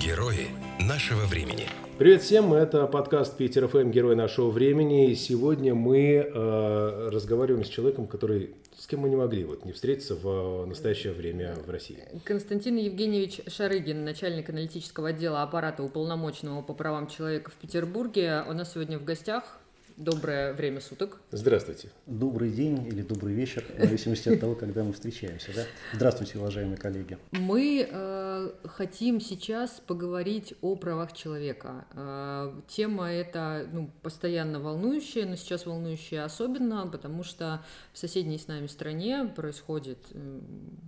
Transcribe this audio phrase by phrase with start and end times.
[0.00, 0.48] Герои
[0.78, 1.68] нашего времени.
[1.98, 5.10] Привет всем, это подкаст Питер ФМ «Герой нашего времени».
[5.10, 9.72] И сегодня мы э, разговариваем с человеком, который с кем мы не могли вот, не
[9.72, 12.02] встретиться в настоящее время в России.
[12.24, 18.44] Константин Евгеньевич Шарыгин, начальник аналитического отдела аппарата уполномоченного по правам человека в Петербурге.
[18.48, 19.60] У нас сегодня в гостях
[20.00, 21.18] Доброе время суток.
[21.30, 21.90] Здравствуйте.
[22.06, 25.50] Добрый день или добрый вечер, в зависимости от того, когда мы встречаемся.
[25.54, 25.64] Да?
[25.92, 27.18] Здравствуйте, уважаемые коллеги.
[27.32, 31.84] Мы э, хотим сейчас поговорить о правах человека.
[31.92, 38.48] Э, тема эта ну, постоянно волнующая, но сейчас волнующая особенно, потому что в соседней с
[38.48, 40.40] нами стране происходит, э,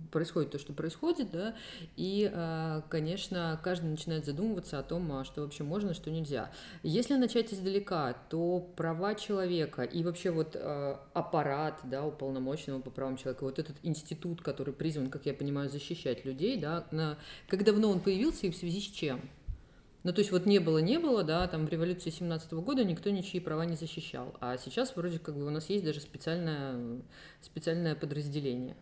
[0.09, 1.53] происходит то, что происходит, да,
[1.97, 6.49] и, э, конечно, каждый начинает задумываться о том, а что вообще можно, что нельзя.
[6.81, 12.89] Если начать издалека, то права права человека и вообще вот э, аппарат, да, уполномоченного по
[12.89, 17.17] правам человека, вот этот институт, который призван, как я понимаю, защищать людей, да, на,
[17.49, 19.19] как давно он появился и в связи с чем?
[20.03, 22.85] Ну, то есть вот не было, не было, да, там в революции 17 -го года
[22.85, 27.01] никто ничьи права не защищал, а сейчас вроде как бы у нас есть даже специальное,
[27.41, 28.75] специальное подразделение.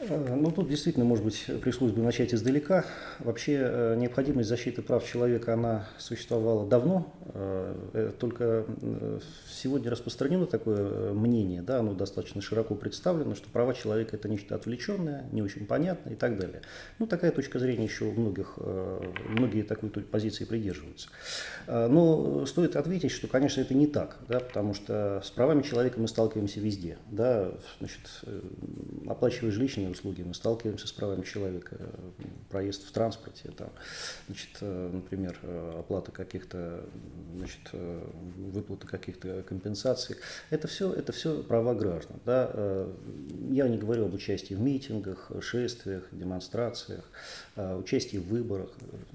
[0.00, 2.84] Э, ну, тут действительно, может быть, пришлось бы начать издалека.
[3.18, 8.64] Вообще, э, необходимость защиты прав человека, она существовала давно, э, только
[9.50, 15.24] сегодня распространено такое мнение, да, оно достаточно широко представлено, что права человека– это нечто отвлеченное,
[15.32, 16.62] не очень понятное и так далее.
[16.98, 18.58] Ну, такая точка зрения еще у многих,
[19.28, 21.08] многие такой позиции придерживаются.
[21.66, 26.08] Но стоит ответить, что, конечно, это не так, да, потому что с правами человека мы
[26.08, 26.98] сталкиваемся везде.
[27.10, 28.00] Да, значит,
[29.06, 31.76] оплачивая жилищные коммунальные услуги, мы сталкиваемся с правами человека,
[32.48, 33.70] проезд в транспорте, там,
[34.26, 36.84] значит, э, например, э, оплата каких-то,
[37.36, 38.10] значит, э,
[38.52, 40.16] выплата каких-то компенсаций.
[40.50, 42.16] Это все, это все права граждан.
[42.24, 42.86] Да?
[43.50, 47.04] Я не говорю об участии в митингах, шествиях, демонстрациях,
[47.56, 48.70] участии в выборах.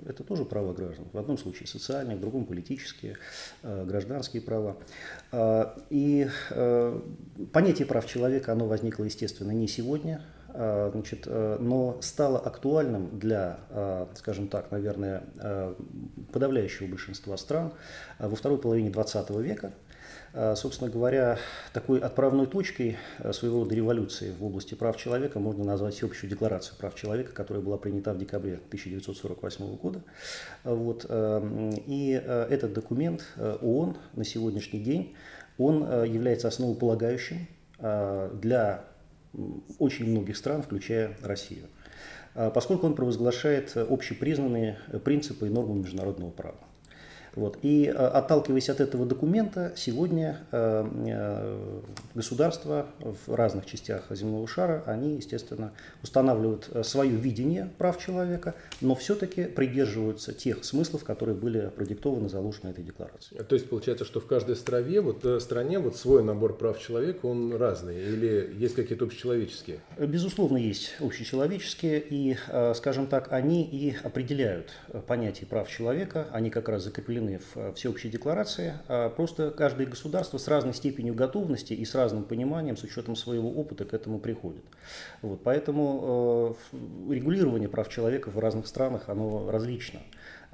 [0.05, 1.05] Это тоже права граждан.
[1.13, 3.17] В одном случае социальные, в другом политические,
[3.63, 4.77] гражданские права.
[5.89, 6.27] И
[7.51, 10.21] понятие прав человека, оно возникло, естественно, не сегодня,
[10.53, 15.23] значит, э, но стало актуальным для, э, скажем так, наверное,
[16.31, 17.73] подавляющего большинства стран
[18.19, 19.73] во второй половине 20 века.
[20.55, 21.37] Собственно говоря,
[21.73, 22.97] такой отправной точкой
[23.33, 27.77] своего рода революции в области прав человека можно назвать всеобщую декларацию прав человека, которая была
[27.77, 30.01] принята в декабре 1948 года.
[30.63, 31.05] Вот.
[31.09, 33.23] И этот документ
[33.61, 35.15] ООН на сегодняшний день,
[35.59, 37.47] он является основополагающим
[37.79, 38.85] для
[39.79, 41.67] очень многих стран, включая Россию,
[42.35, 46.59] а, поскольку он провозглашает общепризнанные принципы и нормы международного права.
[47.35, 47.57] Вот.
[47.61, 51.81] И э, отталкиваясь от этого документа, сегодня э, э,
[52.13, 55.73] государства в разных частях земного шара, они, естественно,
[56.03, 62.83] устанавливают свое видение прав человека, но все-таки придерживаются тех смыслов, которые были продиктованы, заложены этой
[62.83, 63.43] декларацией.
[63.43, 67.55] То есть получается, что в каждой стране, вот, стране вот свой набор прав человека, он
[67.55, 69.79] разный, или есть какие-то общечеловеческие?
[69.97, 72.37] Безусловно, есть общечеловеческие, и,
[72.75, 74.71] скажем так, они и определяют
[75.07, 79.87] понятие прав человека, они как раз закреплены закреплены в э, всеобщей декларации, а просто каждое
[79.87, 84.19] государство с разной степенью готовности и с разным пониманием, с учетом своего опыта к этому
[84.19, 84.63] приходит.
[85.21, 89.99] Вот, поэтому э, регулирование прав человека в разных странах, оно различно.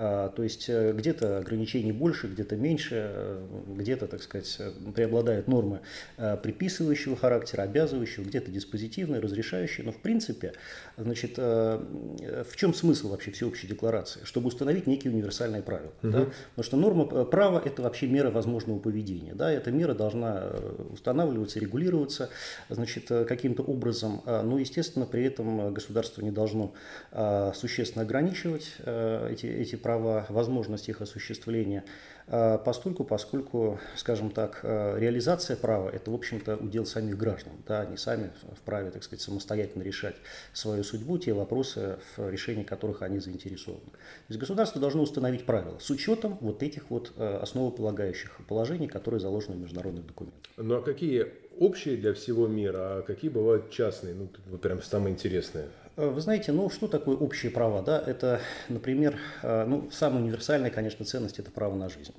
[0.02, 4.58] А, то есть э, где-то ограничений больше, где-то меньше, э, где-то, так сказать,
[4.96, 5.82] преобладают нормы
[6.16, 9.86] э, приписывающего характера, обязывающего, где-то диспозитивные, разрешающие.
[9.86, 10.54] Но в принципе,
[10.96, 14.22] значит, в чем смысл вообще всеобщей декларации?
[14.24, 15.92] Чтобы установить некие универсальные правила.
[16.02, 16.12] Угу.
[16.12, 16.28] Да?
[16.56, 19.34] Потому что норма права– это вообще мера возможного поведения.
[19.34, 19.52] Да?
[19.52, 20.50] Эта мера должна
[20.94, 22.30] устанавливаться, регулироваться
[22.70, 24.22] значит, каким-то образом.
[24.26, 26.74] А, но, естественно, при этом государство не должно
[27.12, 31.84] а, существенно ограничивать эти, эти права права, возможность их осуществления,
[32.28, 37.54] а, постольку, поскольку, скажем так, а, реализация права– это, в общем-то, удел самих граждан.
[37.68, 40.16] Да, они сами вправе, так сказать, самостоятельно решать
[40.54, 43.82] свою судьбу, те вопросы, в решении которых они заинтересованы.
[43.82, 49.20] То есть государство должно установить правила с учетом вот этих вот а, основополагающих положений, которые
[49.20, 50.52] заложены в международных документах.
[50.58, 51.28] Ну а какие
[51.58, 55.66] общие для всего мира, а какие бывают частные, ну, вот прям самые интересные?
[56.00, 57.82] Э, вы знаете, ну что такое общие права?
[57.82, 58.02] Да?
[58.06, 62.14] Это, например, э, ну, самая универсальная, конечно, ценность– это право на жизнь.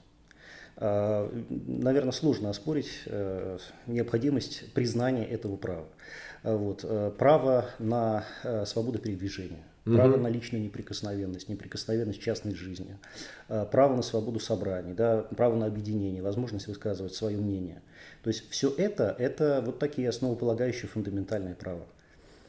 [0.76, 2.90] Э, Наверное, сложно оспорить
[3.86, 5.86] необходимость признания этого права.
[6.42, 6.84] Вот.
[7.18, 8.24] Право на
[8.64, 9.96] свободу передвижения, угу.
[9.96, 12.96] право на личную неприкосновенность, неприкосновенность частной жизни,
[13.48, 17.82] право на свободу собраний, да, право на объединение, возможность высказывать свое мнение.
[18.22, 21.84] То есть все это– это вот такие основополагающие фундаментальные права.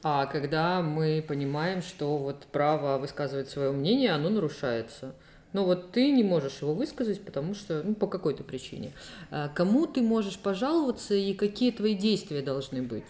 [0.03, 5.13] А когда мы понимаем, что вот право высказывать свое мнение, оно нарушается.
[5.53, 8.93] Но вот ты не можешь его высказать, потому что, ну, по какой-то причине.
[9.29, 13.03] А кому ты можешь пожаловаться и какие твои действия должны быть?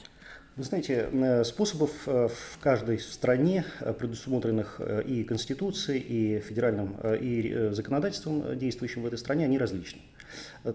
[0.58, 7.70] Вы знаете, э, способов э, в каждой стране, э, предусмотренных и Конституцией, и федеральным, и
[7.72, 10.02] законодательством, действующим в этой стране, они различны.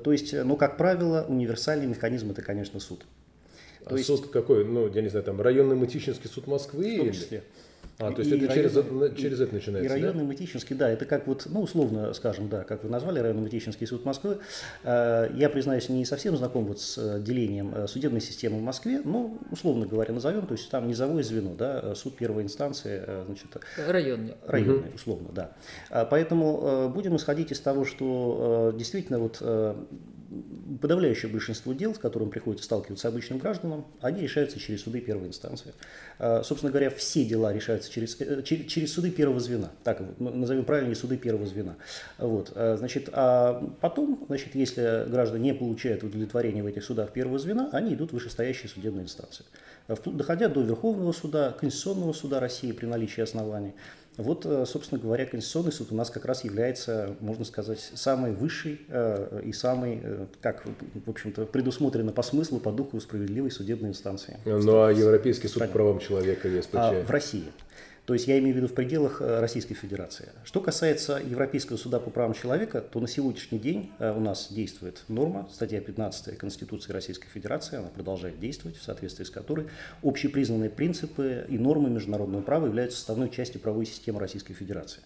[0.02, 3.04] То есть, ну, как правило, универсальный механизм– это, конечно, суд.
[3.88, 4.06] То а есть...
[4.06, 4.64] суд какой?
[4.64, 6.94] Ну, я не знаю, там районный Мытищинский суд Москвы?
[6.94, 7.38] В том числе.
[7.38, 7.44] Или...
[7.98, 8.72] А, то есть и это через,
[9.16, 10.28] через это начинается, И районный да?
[10.28, 14.04] Мытищинский, да, это как вот, ну, условно скажем, да, как вы назвали, районный Мытищинский суд
[14.04, 14.38] Москвы.
[14.84, 19.00] Э, я, признаюсь, не совсем знаком вот с э, делением э, судебной системы в Москве,
[19.02, 23.46] но, условно говоря, назовем, то есть там низовое звено, да, суд первой инстанции, значит...
[23.78, 24.34] Районный.
[24.46, 24.94] Районный, угу.
[24.96, 26.06] условно, да.
[26.10, 29.42] Поэтому будем исходить из того, что действительно вот
[30.80, 35.72] подавляющее большинство дел, с которым приходится сталкиваться обычным гражданам, они решаются через суды первой инстанции.
[36.18, 40.96] Собственно говоря, все дела решаются через, э, через, через суды первого звена, так назовем правильнее
[40.96, 41.76] суды первого звена.
[42.18, 47.38] Вот, э, значит, а потом, значит, если граждане не получают удовлетворения в этих судах первого
[47.38, 49.44] звена, они идут в вышестоящие судебные инстанции,
[49.88, 53.74] доходя до Верховного суда, Конституционного суда России при наличии оснований.
[54.16, 58.80] Вот, э, собственно говоря, Конституционный суд у нас как раз является, можно сказать, самой высшей
[59.44, 60.02] и самой,
[60.40, 60.64] как,
[61.04, 64.38] в общем-то, предусмотрено по смыслу, по духу справедливой судебной инстанции.
[64.44, 66.74] Ну а Европейский суд по правам человека, ЕСПЧ?
[66.74, 67.44] А, в России.
[68.06, 70.28] То есть я имею в виду в пределах э, Российской Федерации.
[70.44, 75.02] Что касается Европейского суда по правам человека, то на сегодняшний день э, у нас действует
[75.08, 79.66] норма, статья 15 Конституции Российской Федерации, она продолжает действовать, в соответствии с которой
[80.04, 85.02] общепризнанные принципы и нормы международного права являются составной частью правовой системы Российской Федерации.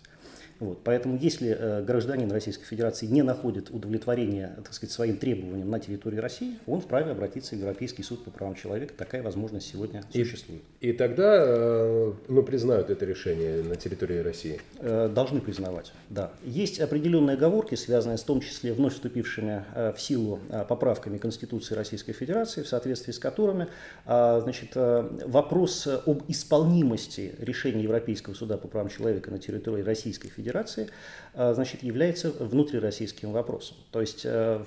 [0.61, 0.81] Вот.
[0.85, 6.19] Поэтому если э, гражданин Российской Федерации не находит удовлетворения так сказать, своим требованиям на территории
[6.19, 8.93] России, он вправе обратиться в Европейский суд по правам человека.
[8.97, 10.61] Такая возможность сегодня и, существует.
[10.81, 14.61] И тогда э, ну, признают это решение на территории России?
[14.81, 16.31] Э, должны признавать, да.
[16.45, 22.63] Есть определенные оговорки, связанные с том числе вновь вступившими в силу поправками Конституции Российской Федерации,
[22.63, 23.69] в соответствии с которыми
[24.05, 30.89] значит, вопрос об исполнимости решения Европейского суда по правам человека на территории Российской Федерации Федерации,
[31.35, 33.77] а, значит, является внутрироссийским вопросом.
[33.93, 34.65] То есть э,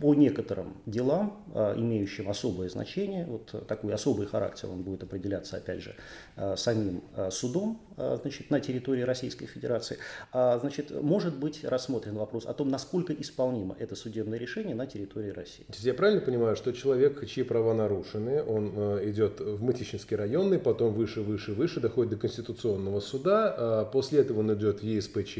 [0.00, 5.82] по некоторым делам, а, имеющим особое значение, вот такой особый характер, он будет определяться, опять
[5.82, 5.94] же,
[6.36, 7.80] а, самим судом
[8.20, 9.98] значит, на территории Российской Федерации,
[10.32, 15.66] значит, может быть рассмотрен вопрос о том, насколько исполнимо это судебное решение на территории России.
[15.78, 20.92] Я правильно понимаю, что человек, чьи права нарушены, он э, идет в Мытищинский районный, потом
[20.94, 25.38] выше, выше, выше, доходит до Конституционного суда, после этого он идет в ЕСПЧ,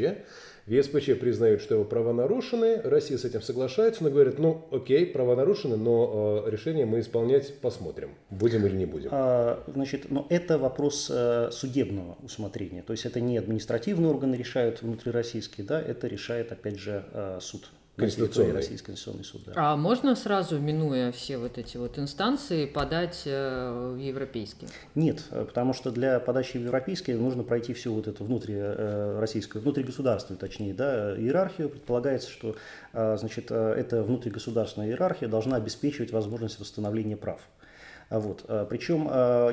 [0.68, 5.34] ЕСПЧ признают, что его права нарушены, Россия с этим соглашается, но говорит, ну окей, права
[5.34, 9.08] нарушены, но э, решение мы исполнять посмотрим, будем или не будем.
[9.12, 14.82] А, значит, но это вопрос э, судебного усмотрения, то есть это не административные органы решают
[14.82, 17.70] внутрироссийские, да, это решает опять же э, суд.
[17.98, 18.52] Конституционный.
[18.52, 19.42] Российский конституционный суд.
[19.46, 19.52] Да.
[19.56, 24.68] А можно сразу, минуя все вот эти вот инстанции, подать э, в европейский?
[24.94, 29.18] Нет, э, потому что для подачи в европейский нужно пройти всю вот эту внутри э,
[29.18, 31.68] российскую, внутригосударственную, точнее, да, иерархию.
[31.68, 32.56] Предполагается, что
[32.92, 37.40] значит, эта внутригосударственная иерархия должна обеспечивать возможность восстановления прав.
[38.10, 38.44] Вот.
[38.70, 39.04] Причем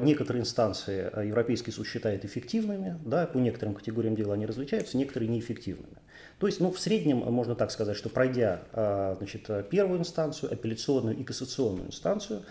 [0.03, 5.97] некоторые инстанции Европейский суд считает эффективными, да, по некоторым категориям дела они различаются, некоторые неэффективными.
[6.39, 11.15] То есть, ну, в среднем можно так сказать, что пройдя а, значит, первую инстанцию, апелляционную
[11.17, 12.43] и кассационную инстанцию,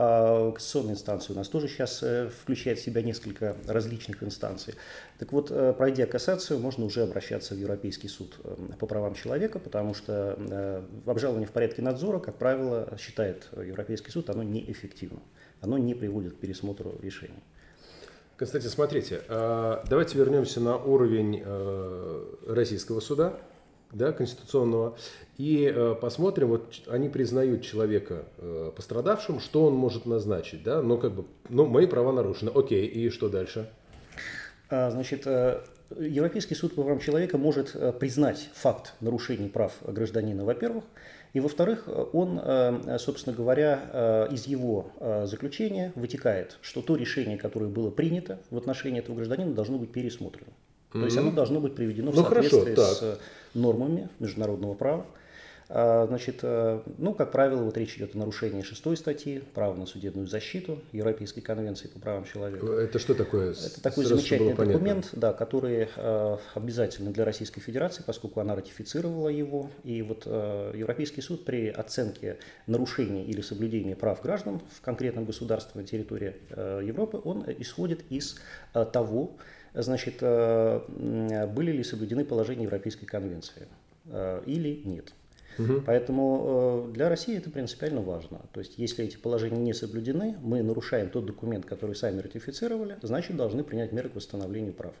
[0.00, 4.74] а, кассационная инстанция у нас тоже сейчас э, включает в себя несколько различных инстанций.
[5.18, 9.58] Так вот, э, пройдя кассацию, можно уже обращаться в Европейский суд э, по правам человека,
[9.58, 15.20] потому что обжалование в порядке надзора, как правило, считает Европейский суд, оно неэффективно.
[15.60, 17.42] Оно не приводит к пересмотру решений.
[18.38, 23.34] Кстати, смотрите, а, давайте вернемся на уровень э, российского суда,
[23.90, 24.96] да, конституционного,
[25.38, 30.98] и э, посмотрим, вот они признают человека э, пострадавшим, что он может назначить, да, ну
[30.98, 33.72] как бы, ну мои права нарушены, окей, и что дальше?
[34.70, 35.26] А, значит,
[35.98, 40.84] Европейский суд по правам человека может признать факт нарушений прав гражданина, во-первых,
[41.32, 47.36] и во-вторых, он, э, собственно говоря, э, из его э, заключения вытекает, что то решение,
[47.36, 50.52] которое было принято в отношении этого гражданина, должно быть пересмотрено.
[50.92, 53.20] То есть оно должно быть приведено в ну, соответствии хорошо, с
[53.52, 55.06] нормами международного права.
[55.70, 59.84] А, значит, э, ну, как правило, вот речь идет о нарушении шестой статьи «Право на
[59.84, 62.64] судебную защиту» Европейской конвенции по правам человека.
[62.66, 63.52] Это что такое?
[63.52, 69.28] Это такой Сразу замечательный документ, да, который э, обязательный для Российской Федерации, поскольку она ратифицировала
[69.28, 69.70] его.
[69.84, 75.82] И вот э, Европейский суд при оценке нарушений или соблюдения прав граждан в конкретном государстве
[75.82, 76.34] на территории
[76.82, 78.36] Европы, он исходит из
[78.72, 79.36] того,
[79.74, 83.68] значит, были ли соблюдены положения Европейской конвенции
[84.46, 85.12] или нет.
[85.58, 85.82] Угу.
[85.86, 88.40] Поэтому э, для России это принципиально важно.
[88.52, 93.36] То есть, если эти положения не соблюдены, мы нарушаем тот документ, который сами ратифицировали, значит,
[93.36, 94.94] должны принять меры к восстановлению прав.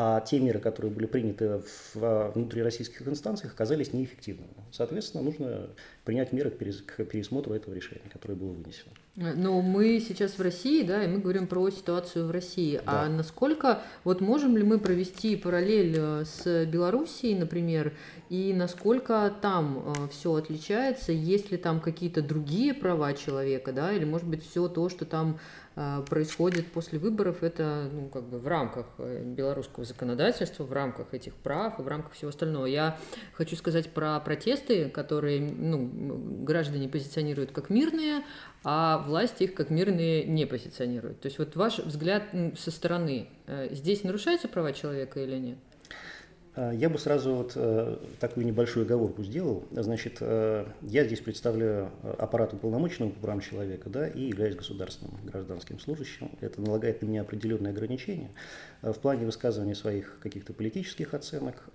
[0.00, 1.60] А те меры, которые были приняты
[1.92, 4.54] в внутрироссийских инстанциях, оказались неэффективными.
[4.70, 5.70] Соответственно, нужно
[6.04, 8.92] принять меры к пересмотру этого решения, которое было вынесено.
[9.16, 12.80] Но мы сейчас в России, да, и мы говорим про ситуацию в России.
[12.86, 13.02] Да.
[13.02, 17.92] А насколько, вот можем ли мы провести параллель э, с Белоруссией, например,
[18.30, 24.04] и насколько там э, все отличается, есть ли там какие-то другие права человека, да, или
[24.04, 25.40] может быть все то, что там
[26.08, 31.34] происходит после выборов, это ну, как бы в рамках э, белорусского законодательства, в рамках этих
[31.34, 32.66] прав и в рамках всего остального.
[32.66, 32.98] Я
[33.34, 35.86] хочу сказать про протесты, которые ну,
[36.44, 38.24] граждане позиционируют как мирные,
[38.64, 41.20] а власти их как мирные не позиционируют.
[41.20, 42.24] То есть вот ваш взгляд
[42.58, 43.28] со стороны,
[43.70, 45.58] здесь нарушаются права человека или нет?
[46.58, 49.64] Э, я бы сразу вот э, такую небольшую оговорку сделал.
[49.70, 55.78] Значит, э, я здесь представляю аппарат уполномоченного по правам человека да, и являюсь государственным гражданским
[55.78, 56.30] служащим.
[56.40, 58.30] Это налагает на меня определенные ограничения.
[58.82, 61.68] В плане высказывания своих каких-то политических оценок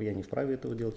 [0.00, 0.96] я не вправе этого делать.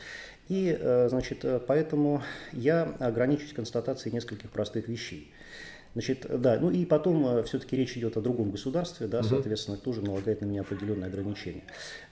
[0.49, 0.77] И,
[1.09, 2.21] значит, поэтому
[2.53, 5.31] я ограничусь констатацией нескольких простых вещей.
[5.95, 10.01] Значит, да, ну и потом э, все-таки речь идет о другом государстве, да, соответственно, тоже
[10.01, 11.63] налагает на меня определенные ограничения.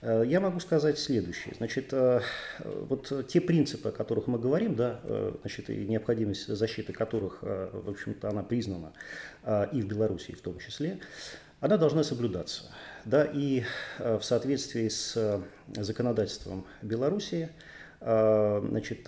[0.02, 1.54] Э, я могу сказать следующее.
[1.58, 2.22] Значит, э,
[2.64, 5.02] вот те принципы, о которых мы говорим, да,
[5.42, 8.94] значит, и необходимость защиты которых, в общем-то, она признана
[9.74, 11.00] и в Беларуси в том числе,
[11.60, 12.64] она должна соблюдаться.
[13.04, 13.64] Да, и
[14.00, 15.42] в соответствии с
[15.76, 17.50] законодательством Белоруссии,
[18.04, 19.08] значит,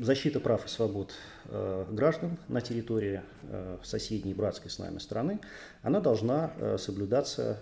[0.00, 1.12] защита прав и свобод
[1.52, 5.40] Э, граждан на территории э, соседней братской с нами страны,
[5.82, 7.58] она должна э, соблюдаться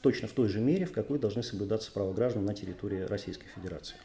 [0.00, 3.96] точно в той же мере, в какой должны соблюдаться права граждан на территории Российской Федерации.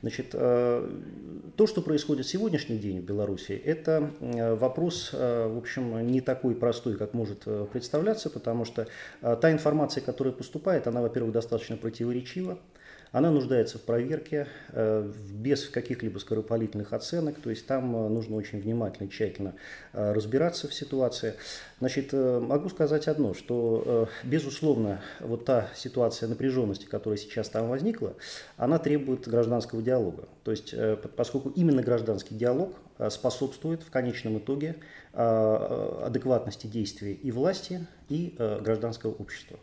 [0.00, 6.56] Значит, то, что происходит в сегодняшний день в Беларуси, это вопрос, в общем, не такой
[6.56, 8.88] простой, как может представляться, потому что
[9.20, 12.58] та информация, которая поступает, она, во-первых, достаточно противоречива,
[13.12, 18.60] она нуждается в проверке э, без каких-либо скоропалительных оценок, то есть там э, нужно очень
[18.60, 19.54] внимательно, тщательно
[19.92, 21.34] э, разбираться в ситуации.
[21.78, 28.14] Значит, могу сказать одно, что, безусловно, вот та ситуация напряженности, которая сейчас там возникла,
[28.56, 30.28] она требует гражданского диалога.
[30.44, 30.72] То есть,
[31.16, 32.76] поскольку именно гражданский диалог
[33.10, 34.76] способствует в конечном итоге
[35.12, 39.58] адекватности действий и власти, и гражданского общества.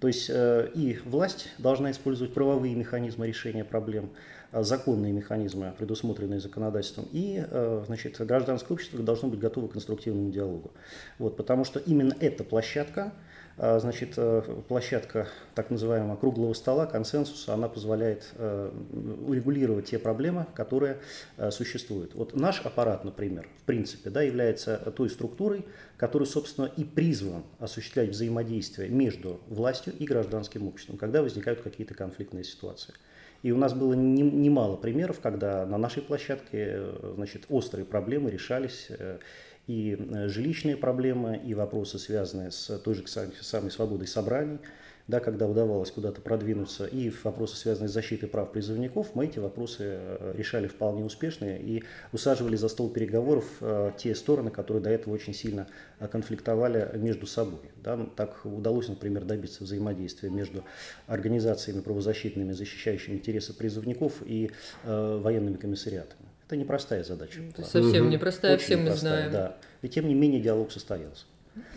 [0.00, 4.08] То есть э, и власть должна использовать правовые механизмы решения проблем,
[4.50, 10.30] э, законные механизмы, предусмотренные законодательством, и э, значит, гражданское общество должно быть готово к конструктивному
[10.30, 10.70] диалогу.
[11.18, 13.29] Вот, потому что именно эта площадка, а,
[13.60, 18.70] значит, э, площадка так называемого круглого стола, консенсуса, она позволяет э,
[19.26, 20.96] урегулировать те проблемы, которые
[21.36, 22.14] э, существуют.
[22.14, 25.66] Вот наш аппарат, например, в принципе, да, является той структурой,
[25.98, 32.44] который, собственно, и призван осуществлять взаимодействие между властью и гражданским обществом, когда возникают какие-то конфликтные
[32.44, 32.94] ситуации.
[33.42, 36.82] И у нас было немало примеров, когда на нашей площадке
[37.14, 38.88] значит, острые проблемы решались
[39.70, 44.58] и э, жилищные проблемы, и вопросы, связанные с той же самой свободой собраний,
[45.06, 49.84] да, когда удавалось куда-то продвинуться, и вопросы, связанные с защитой прав призывников, мы эти вопросы
[49.84, 55.14] э, решали вполне успешно и усаживали за стол переговоров э, те стороны, которые до этого
[55.14, 55.68] очень сильно
[56.10, 57.70] конфликтовали между собой.
[57.76, 57.96] Да.
[57.96, 60.64] Ну, так удалось, например, добиться взаимодействия между
[61.06, 64.50] организациями правозащитными, защищающими интересы призывников и
[64.84, 66.29] военными комиссариатами.
[66.50, 67.38] Это непростая задача.
[67.48, 68.12] Это совсем угу.
[68.12, 69.32] непростая, Очень все мы непростая, знаем.
[69.32, 69.56] Да.
[69.82, 71.22] И тем не менее диалог состоялся.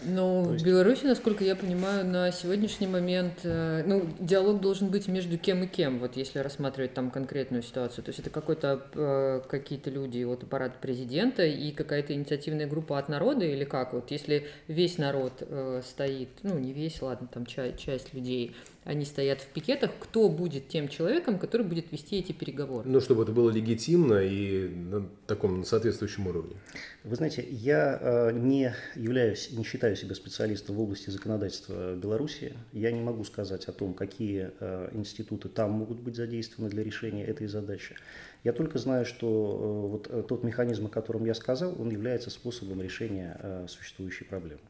[0.03, 0.63] Ну, есть...
[0.63, 5.63] в Беларуси, насколько я понимаю, на сегодняшний момент, э, ну, диалог должен быть между кем
[5.63, 8.03] и кем, вот если рассматривать там конкретную ситуацию.
[8.03, 13.09] То есть это какой-то, э, какие-то люди от аппарата президента и какая-то инициативная группа от
[13.09, 13.93] народа или как?
[13.93, 19.05] Вот если весь народ э, стоит, ну, не весь, ладно, там часть, часть людей они
[19.05, 22.89] стоят в пикетах, кто будет тем человеком, который будет вести эти переговоры.
[22.89, 26.55] Ну, чтобы это было легитимно и на таком соответствующем уровне.
[27.03, 32.53] Вы знаете, я э, не являюсь, не считаю себя специалистом в области законодательства Беларуси.
[32.73, 37.25] Я не могу сказать о том, какие э, институты там могут быть задействованы для решения
[37.25, 37.95] этой задачи.
[38.43, 42.81] Я только знаю, что э, вот тот механизм, о котором я сказал, он является способом
[42.81, 44.61] решения существующей проблемы.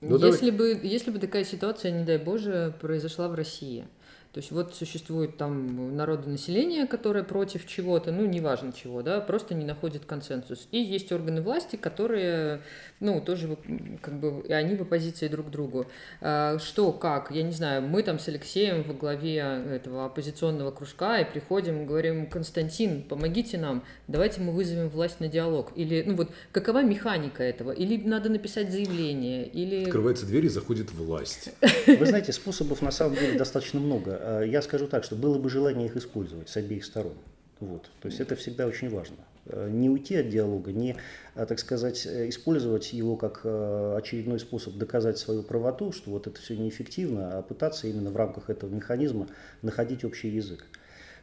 [0.00, 0.74] Ну, если, давай...
[0.74, 3.86] бы, если бы такая ситуация, не дай Боже, произошла в России–
[4.36, 9.64] то есть вот существует там народонаселение, которое против чего-то, ну, неважно чего, да, просто не
[9.64, 10.68] находит консенсус.
[10.72, 12.60] И есть органы власти, которые,
[13.00, 13.56] ну, тоже
[14.02, 15.86] как бы, и они в оппозиции друг к другу.
[16.20, 21.18] А, что, как, я не знаю, мы там с Алексеем во главе этого оппозиционного кружка
[21.18, 25.72] и приходим, говорим, Константин, помогите нам, давайте мы вызовем власть на диалог.
[25.76, 27.72] Или, ну вот, какова механика этого?
[27.72, 29.84] Или надо написать заявление, или...
[29.84, 31.48] Открывается дверь и заходит власть.
[31.86, 34.25] Вы знаете, способов на самом деле достаточно много.
[34.26, 37.14] Э, я скажу так, что было бы желание их использовать с обеих сторон.
[37.60, 37.88] Вот.
[38.00, 39.16] То есть это всегда очень важно.
[39.46, 40.96] Э, не уйти от диалога, не,
[41.36, 46.56] э, так сказать, использовать его как очередной способ доказать свою правоту, что вот это все
[46.56, 49.28] неэффективно, а пытаться именно в рамках этого механизма
[49.62, 50.66] находить общий язык.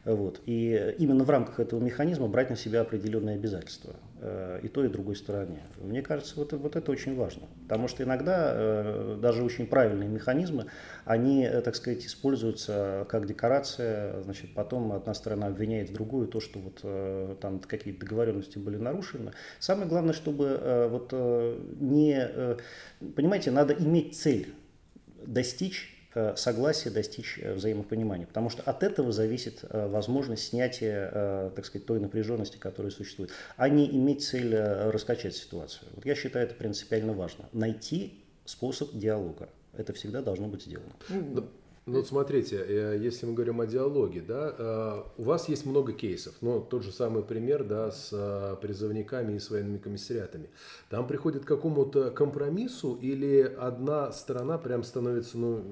[0.04, 0.42] Вот.
[0.44, 4.88] И именно в рамках этого механизма брать на себя определенные обязательства э, и той, и
[4.90, 5.62] другой стороне.
[5.78, 7.46] Мне кажется, вот, вот это очень важно.
[7.62, 10.66] Потому что иногда э, даже очень правильные механизмы,
[11.06, 16.58] они, э, так сказать, используются как декорация, значит, потом одна сторона обвиняет другую, то, что
[16.58, 19.32] вот там какие-то договоренности были нарушены.
[19.58, 21.12] Самое главное, чтобы вот
[21.80, 22.56] не...
[23.14, 24.52] Понимаете, надо иметь цель
[25.26, 25.93] достичь Э,
[26.36, 28.26] согласия достичь э, взаимопонимания.
[28.26, 33.68] Потому что от этого зависит э, возможность снятия, так сказать, той напряженности, которая существует, а
[33.68, 35.88] не иметь цель раскачать ситуацию.
[35.94, 37.46] Вот я считаю это принципиально важно.
[37.52, 39.48] Найти способ диалога.
[39.76, 40.92] Это всегда должно быть сделано.
[41.86, 45.92] Ну, вот смотрите, э, если мы говорим о диалоге, да, э, у вас есть много
[45.92, 50.48] кейсов, но тот же самый пример, да, с э, призывниками и с военными комиссариатами.
[50.88, 55.62] Там приходит к какому-то компромиссу или одна сторона прям становится, ну,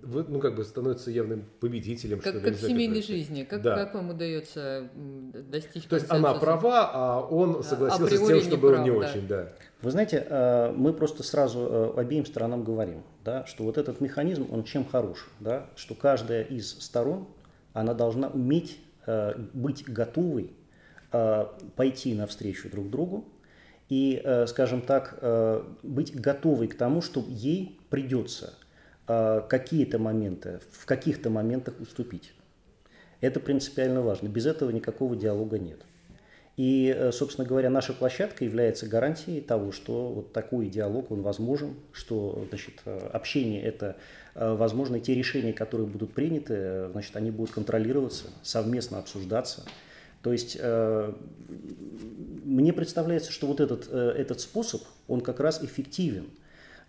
[0.00, 2.20] вы, ну, как бы становится явным победителем.
[2.20, 3.42] Как, что как в семейной жизни.
[3.42, 3.74] Как, да.
[3.74, 8.84] как вам удается достичь То есть она права, а он согласился с тем, что прав,
[8.84, 9.52] не очень, да.
[9.84, 14.48] Вы знаете, э, мы просто сразу э, обеим сторонам говорим, да, что вот этот механизм,
[14.50, 17.28] он чем хорош, да, что каждая из сторон,
[17.74, 20.50] она должна уметь э, быть готовой
[21.76, 23.24] пойти навстречу друг другу
[23.88, 25.22] и, скажем так,
[25.84, 28.54] быть готовой к тому, что ей придется
[29.06, 32.34] какие-то моменты, в каких-то моментах уступить.
[33.20, 34.26] Это принципиально важно.
[34.26, 35.82] Без этого никакого диалога нет.
[36.56, 41.74] И, э, собственно говоря, наша площадка является гарантией того, что вот такой диалог, он возможен,
[41.92, 43.96] что значит, э, общение– это
[44.36, 49.64] э, возможно, те решения, которые будут приняты, значит, они будут контролироваться, совместно обсуждаться.
[50.22, 56.30] То есть мне представляется, что вот этот, этот способ, он как раз эффективен.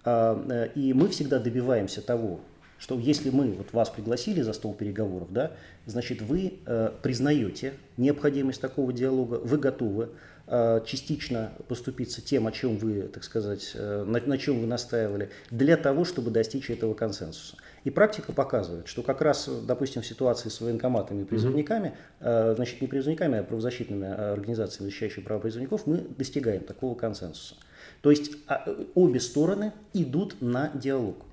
[0.06, 2.40] А, и мы всегда добиваемся того,
[2.78, 5.52] что если мы вот вас пригласили за стол переговоров, да,
[5.86, 10.10] значит, вы э, признаете необходимость такого диалога, вы готовы
[10.48, 15.30] э, частично поступиться тем, о чем вы, так сказать, э, на, на чем вы настаивали,
[15.52, 17.58] для того, чтобы достичь этого консенсуса.
[17.86, 22.82] И практика показывает, что как раз, допустим, в ситуации с военкоматами и призывниками, э, значит,
[22.82, 27.56] не призывниками, а правозащитными э, организациями, защищающими права призывников, мы достигаем такого консенсуса.
[28.02, 31.26] То есть а, обе стороны идут на диалог.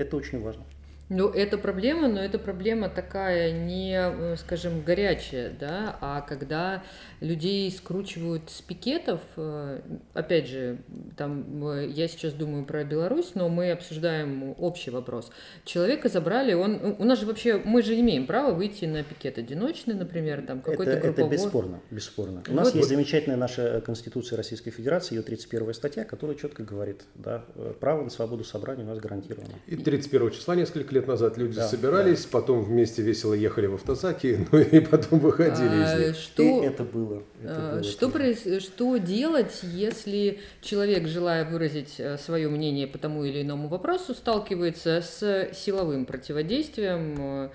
[0.00, 0.64] Это очень важно.
[1.10, 6.84] Ну, это проблема, но это проблема такая не, э, скажем, горячая, да, а когда
[7.20, 9.80] людей скручивают с пикетов, э,
[10.14, 10.78] опять же,
[11.16, 15.32] там, я сейчас думаю про Беларусь, но мы обсуждаем общий вопрос.
[15.64, 19.94] Человека забрали, он, у нас же вообще, мы же имеем право выйти на пикет одиночный,
[19.94, 21.34] например, там, какой-то это, групповой.
[21.34, 22.42] Это бесспорно, бесспорно.
[22.46, 22.56] У вот.
[22.56, 27.74] нас есть замечательная наша Конституция Российской Федерации, ее 31 статья, которая четко говорит, да, э,
[27.80, 29.54] право на свободу собрания у нас гарантировано.
[29.66, 32.28] И 31 числа несколько лет лет назад люди да, собирались, да.
[32.32, 36.16] потом вместе весело ехали в автозаке, ну и потом выходили а, из них.
[36.16, 37.22] Что, и это было.
[37.42, 42.98] Это а, было что, проис, что делать, если человек, желая выразить э, свое мнение по
[42.98, 47.50] тому или иному вопросу, сталкивается с силовым противодействием?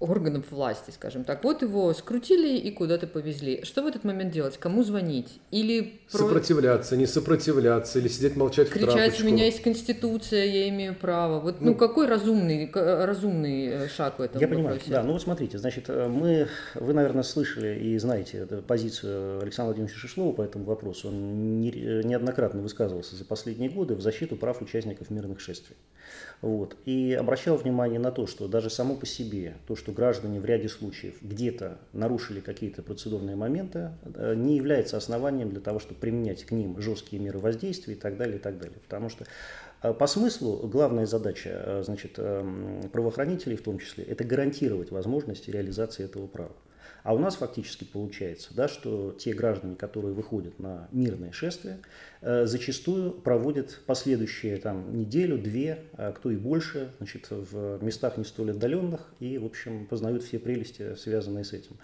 [0.00, 1.44] Органов власти, скажем так.
[1.44, 3.62] Вот его скрутили и куда-то повезли.
[3.64, 4.56] Что в этот момент делать?
[4.58, 5.40] Кому звонить?
[5.50, 9.22] Или сопротивляться, не сопротивляться, или сидеть молчать кричать, в трапочку?
[9.22, 11.40] у меня есть конституция, я имею право.
[11.40, 14.64] Вот, ну, ну какой разумный, разумный э, шаг в этом Я вопросе?
[14.64, 15.02] понимаю, да.
[15.02, 20.32] Ну вот смотрите, значит, э, мы, вы, наверное, слышали и знаете позицию Александра Владимировича Шишлова
[20.32, 21.08] по этому вопросу.
[21.08, 25.76] Он неоднократно высказывался за последние годы в защиту прав участников мирных шествий.
[26.40, 26.76] Вот.
[26.86, 30.70] И обращал внимание на то, что даже само по себе, то, что граждане в ряде
[30.70, 36.50] случаев где-то нарушили какие-то процедурные моменты, э, не является основанием для того, чтобы применять к
[36.50, 38.78] ним жесткие меры воздействия и так далее, и так далее.
[38.88, 39.26] Потому что
[39.82, 42.18] э, по смыслу главная задача э, значит,
[42.90, 46.56] правоохранителей в том числе– это гарантировать возможности реализации этого права.
[47.02, 51.78] А у нас фактически получается, да, что те граждане, которые выходят на мирное шествие,
[52.20, 58.24] э, зачастую проводят последующие там, неделю, две, а кто и больше, значит, в местах не
[58.24, 61.76] столь отдаленных и, в общем, познают все прелести, связанные с этим.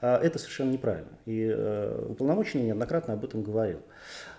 [0.00, 1.10] А это совершенно неправильно.
[1.26, 3.80] И э, уполномоченный неоднократно об этом говорил.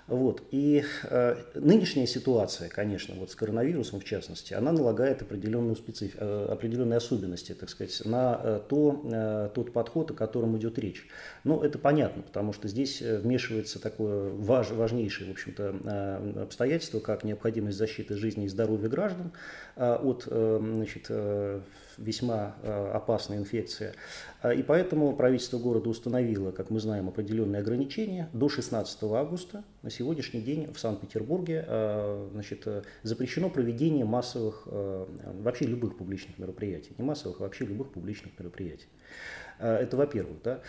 [0.09, 0.41] Вот.
[0.49, 6.15] И э, нынешняя ситуация, конечно, вот с коронавирусом в частности, она налагает определенную специф...
[6.17, 11.07] э, определенные особенности, так сказать, на э, то, э, тот подход, о котором идет речь.
[11.43, 14.71] Ну, это понятно, потому что здесь э, вмешивается такое важ...
[14.71, 19.31] важнейшее, в общем-то, э, обстоятельство, как необходимость защиты жизни и здоровья граждан
[19.75, 21.61] э, от э, значит, э,
[21.99, 23.93] весьма э, опасная инфекция.
[24.41, 28.29] А, и поэтому правительство города установило, как мы знаем, определенные ограничения.
[28.33, 35.65] До 16 августа на сегодняшний день в Санкт-Петербурге э, значит, э, запрещено проведение массовых, вообще
[35.65, 36.91] любых публичных мероприятий.
[36.97, 38.87] Не массовых, а вообще любых публичных мероприятий.
[39.59, 40.37] Это во-первых.
[40.43, 40.61] Да?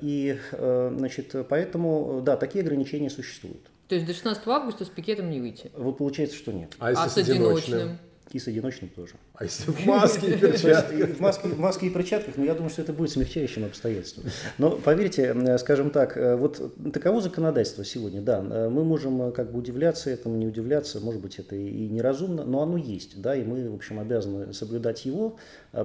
[0.00, 3.70] И значит, поэтому, да, такие ограничения существуют.
[3.88, 5.70] То есть до 16 августа с пикетом не выйти?
[5.76, 6.74] Вот получается, что нет.
[6.78, 7.90] А, если а с одиночным?
[7.90, 7.96] И
[8.32, 9.14] с одиночным тоже.
[9.34, 11.16] А если в маске и перчатках?
[11.16, 14.24] В маске, в маске и перчатках, но я думаю, что это будет смягчающим обстоятельством.
[14.58, 18.40] Но поверьте, скажем так, вот таково законодательство сегодня, да.
[18.40, 22.76] Мы можем как бы удивляться этому, не удивляться, может быть, это и неразумно, но оно
[22.76, 25.36] есть, да, и мы, в общем, обязаны соблюдать его,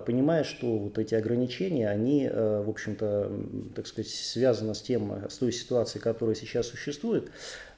[0.06, 3.32] понимая, что вот эти ограничения, они, в общем-то,
[3.76, 7.30] так сказать, связаны с тем, с той ситуацией, которая сейчас существует.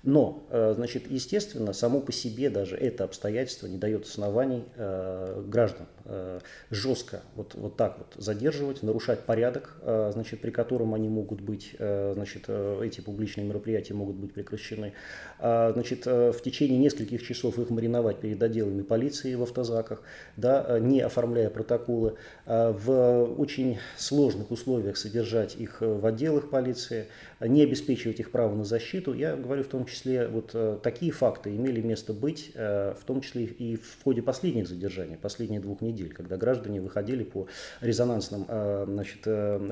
[0.03, 5.87] Но, э, значит, естественно, само по себе даже это обстоятельство не дает оснований э, граждан
[6.05, 6.39] э,
[6.71, 12.49] жестко вот, вот так вот задерживать, нарушать порядок, значит, при котором они могут быть, значит,
[12.49, 14.93] эти публичные мероприятия могут быть прекращены.
[15.39, 20.01] Значит, в течение нескольких часов их мариновать перед отделами полиции в автозаках,
[20.37, 27.07] да, не оформляя протоколы, в очень сложных условиях содержать их в отделах полиции,
[27.39, 29.13] не обеспечивать их право на защиту.
[29.13, 33.21] Я говорю в том числе, вот э, такие факты имели место быть, э, в том
[33.21, 37.47] числе и в ходе последних задержаний, последних двух недель, когда граждане выходили по
[37.81, 39.27] резонансным э, значит,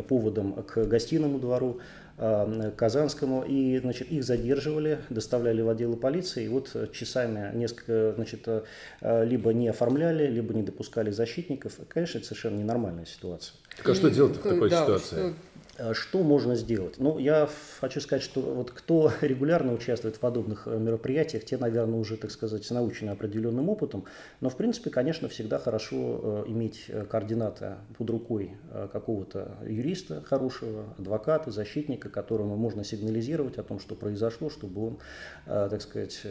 [0.08, 1.80] поводам к гостиному двору,
[2.78, 8.48] Казанскому, и значит, их задерживали, доставляли в отделы полиции, и вот часами несколько, значит,
[9.02, 11.74] либо не оформляли, либо не допускали защитников.
[11.88, 13.54] Конечно, это совершенно ненормальная ситуация.
[13.78, 15.36] Так а что делать в такой да, ситуации?
[15.78, 16.96] Что Э, что можно сделать?
[16.98, 22.00] Ну, я хочу сказать, что вот кто регулярно участвует в подобных э, мероприятиях, те, наверное,
[22.00, 24.06] уже, так сказать, научены определенным опытом.
[24.40, 28.52] Но, в принципе, конечно, всегда хорошо э, иметь координаты под рукой
[28.92, 34.98] какого-то юриста хорошего, адвоката, защитника, которому можно сигнализировать о том, что произошло, чтобы он,
[35.46, 36.22] так сказать,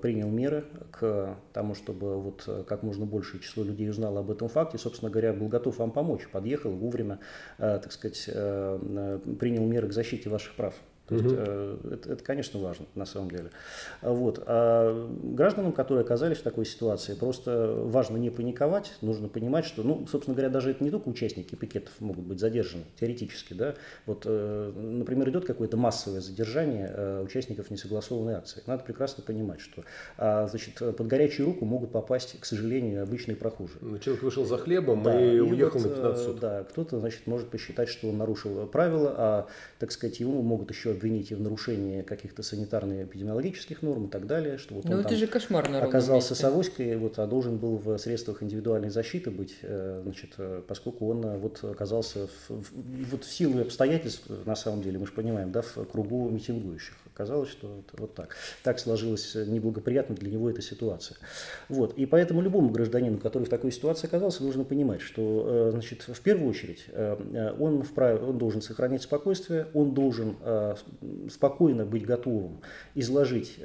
[0.00, 4.78] принял меры к тому, чтобы вот как можно большее число людей узнало об этом факте.
[4.78, 7.18] Собственно говоря, был готов вам помочь, подъехал вовремя,
[7.58, 8.28] так сказать,
[9.38, 10.74] принял меры к защите ваших прав.
[11.10, 13.50] То есть, э, это, это, конечно, важно на самом деле.
[14.00, 14.42] Вот.
[14.46, 20.06] А гражданам, которые оказались в такой ситуации, просто важно не паниковать, нужно понимать, что, ну,
[20.06, 23.74] собственно говоря, даже это не только участники пикетов могут быть задержаны, теоретически, да.
[24.06, 28.62] Вот, э, например, идет какое-то массовое задержание э, участников несогласованной акции.
[28.66, 29.82] Надо прекрасно понимать, что,
[30.16, 33.78] а, значит, под горячую руку могут попасть, к сожалению, обычные прохожие.
[33.80, 36.40] Ну, человек вышел за хлебом да, и, и уехал вот, на 15 суток.
[36.40, 39.46] Да, кто-то, значит, может посчитать, что он нарушил правила, а,
[39.80, 44.74] так сказать, ему могут еще обвинить в нарушении каких-то санитарно-эпидемиологических норм и так далее, что
[44.74, 48.42] вот ну, он это же кошмар оказался с авоськой, вот, а должен был в средствах
[48.42, 52.64] индивидуальной защиты быть, э, значит, э, поскольку он э, вот оказался в, в,
[53.10, 57.50] вот в силу обстоятельств, на самом деле, мы же понимаем, да, в кругу митингующих оказалось,
[57.50, 58.34] что это вот так.
[58.62, 61.18] Так сложилась неблагоприятно для него эта ситуация.
[61.68, 61.92] Вот.
[61.98, 66.48] И поэтому любому гражданину, который в такой ситуации оказался, нужно понимать, что значит, в первую
[66.48, 66.86] очередь
[67.58, 70.36] он, вправе, он должен сохранять спокойствие, он должен
[71.30, 72.60] спокойно быть готовым
[72.94, 73.56] изложить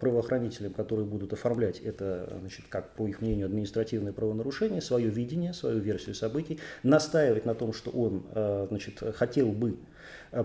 [0.00, 5.80] правоохранителям, которые будут оформлять это, значит, как по их мнению, административное правонарушение, свое видение, свою
[5.80, 8.24] версию событий, настаивать на том, что он
[8.68, 9.76] значит, хотел бы Э,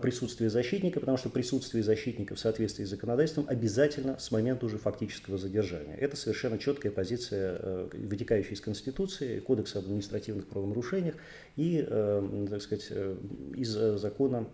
[0.01, 5.37] присутствие защитника, потому что присутствие защитника в соответствии с законодательством обязательно с момента уже фактического
[5.37, 5.95] задержания.
[5.95, 11.15] Это совершенно четкая позиция, э, вытекающая из Конституции, Кодекса об административных правонарушениях
[11.55, 12.91] и, э, так сказать,
[13.55, 14.47] из закона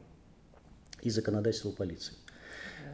[1.01, 2.13] и законодательства полиции.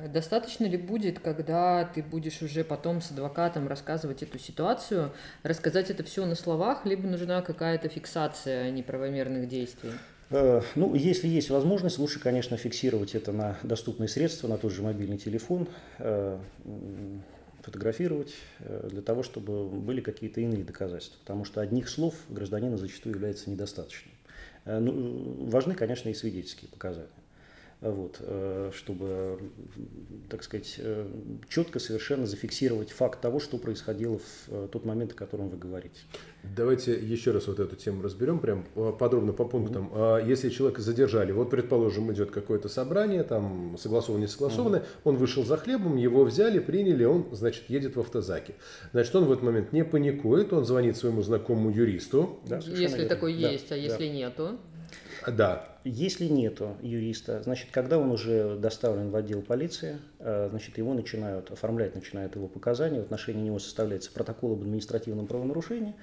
[0.08, 5.12] Достаточно ли будет, когда ты будешь уже потом с адвокатом рассказывать эту ситуацию,
[5.44, 9.92] рассказать это все на словах, либо нужна какая-то фиксация неправомерных действий?
[10.32, 14.82] Э, ну, если есть возможность, лучше, конечно, фиксировать это на доступные средства, на тот же
[14.82, 16.38] мобильный телефон, э,
[17.64, 21.20] фотографировать э, для того, чтобы были какие-то иные доказательства.
[21.20, 24.14] Потому что одних слов гражданина зачастую является недостаточным.
[24.66, 27.08] Ну, важны, конечно, и свидетельские показания
[27.82, 29.40] вот, э, чтобы,
[30.30, 31.08] так сказать, э,
[31.48, 36.02] четко совершенно зафиксировать факт того, что происходило в э, тот момент, о котором вы говорите.
[36.44, 38.66] Давайте еще раз вот эту тему разберем, прям
[38.98, 39.92] подробно по пунктам.
[39.94, 40.28] Mm-hmm.
[40.28, 45.02] Если человека задержали, вот, предположим, идет какое-то собрание, там, согласованное, не согласованное, mm-hmm.
[45.06, 48.56] он вышел за хлебом, его взяли, приняли, он, значит, едет в автозаке.
[48.92, 52.40] Значит, он в этот момент не паникует, он звонит своему знакомому юристу.
[52.46, 53.06] Да, если верно.
[53.08, 54.14] такой да, есть, а если да.
[54.14, 54.60] нету?
[55.28, 55.66] Да.
[55.84, 61.52] Если нету юриста, значит, когда он уже доставлен в отдел полиции, э, значит, его начинают
[61.52, 65.96] оформлять, начинают его показания, в отношении него составляется протокол об административном правонарушении,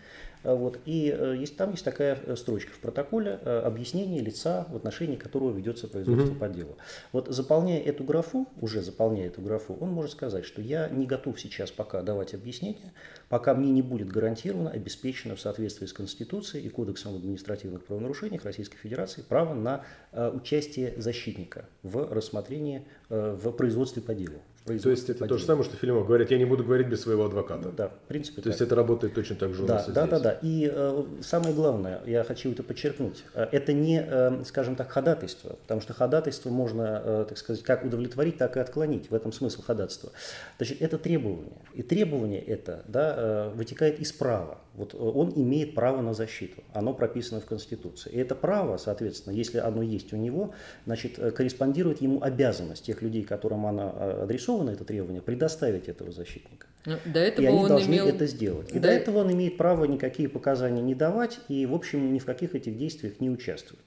[0.54, 0.78] вот.
[0.84, 5.16] И э, есть, там есть такая э, строчка в протоколе э, объяснение лица, в отношении
[5.16, 6.38] которого ведется производство угу.
[6.38, 6.76] по делу.
[7.12, 11.40] Вот заполняя эту графу, уже заполняя эту графу, он может сказать, что я не готов
[11.40, 12.92] сейчас пока давать объяснение,
[13.28, 18.44] пока мне не будет гарантировано, обеспечено в соответствии с Конституцией и Кодексом об административных правонарушениях
[18.44, 24.40] Российской Федерации право на участие защитника в рассмотрении, в производстве по делу.
[24.66, 27.26] То есть это то же самое, что Филимов говорит, я не буду говорить без своего
[27.26, 27.70] адвоката.
[27.70, 28.36] Да, в принципе.
[28.36, 28.52] То так.
[28.52, 29.92] есть это работает точно так же у да, нас да.
[29.92, 30.38] Да, да, да.
[30.42, 35.56] И э, самое главное, я хочу это подчеркнуть, э, это не, э, скажем так, ходатайство,
[35.62, 39.10] потому что ходатайство можно, э, так сказать, как удовлетворить, так и отклонить.
[39.10, 40.10] В этом смысл ходатайства.
[40.58, 41.52] Значит, это требование.
[41.74, 44.58] И требование это да, э, вытекает из права.
[44.76, 46.62] Вот э, он имеет право на защиту.
[46.72, 48.10] Оно прописано в Конституции.
[48.10, 50.54] И это право, соответственно, если оно есть у него,
[50.86, 56.12] значит, э, корреспондирует ему обязанность тех людей, которым оно адресовано, реализовано это требование, предоставить этого
[56.12, 56.66] защитника.
[56.84, 58.08] Ну, до этого и они он должны имел...
[58.08, 58.70] это сделать.
[58.70, 58.80] И до...
[58.82, 62.54] до этого он имеет право никакие показания не давать и, в общем, ни в каких
[62.54, 63.84] этих действиях не участвовать.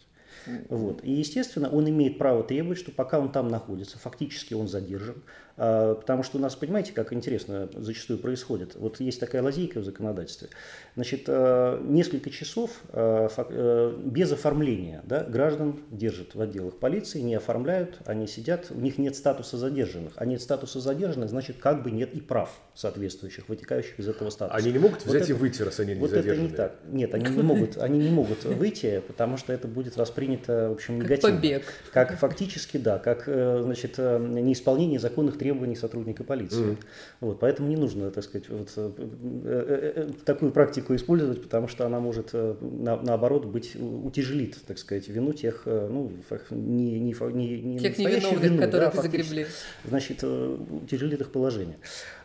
[0.69, 1.04] Вот.
[1.04, 5.21] И, естественно, он имеет право требовать, что пока он там находится, фактически он задержан,
[5.59, 8.75] потому что у нас, понимаете, как интересно зачастую происходит.
[8.75, 10.47] Вот есть такая лазейка в законодательстве.
[10.95, 13.27] Значит, а, несколько часов а,
[14.05, 19.17] без оформления да, граждан держат в отделах полиции, не оформляют, они сидят, у них нет
[19.17, 20.13] статуса задержанных.
[20.15, 24.57] А нет статуса задержанных, значит, как бы нет и прав соответствующих, вытекающих из этого статуса.
[24.57, 26.45] Они не могут взять вот и это, выйти, раз они не Вот задержаны.
[26.45, 26.75] это не так.
[26.87, 30.99] Нет, они не могут, они не могут выйти, потому что это будет воспринято, в общем,
[30.99, 31.31] негативно.
[31.31, 31.63] Как побег.
[31.91, 36.71] Как фактически, да, как, э, значит, э, неисполнение законных требований требований сотрудника полиции.
[36.71, 36.77] Mm.
[37.21, 38.91] Вот, поэтому не нужно, так сказать, вот, э,
[39.45, 45.07] э, э, такую практику использовать, потому что она может, на, наоборот, быть утяжелит, так сказать,
[45.07, 46.12] вину тех, ну,
[46.51, 49.47] не, не, не, не тех невиновных, вину, которых да, загребли.
[49.85, 51.77] Значит, утяжелит их положение.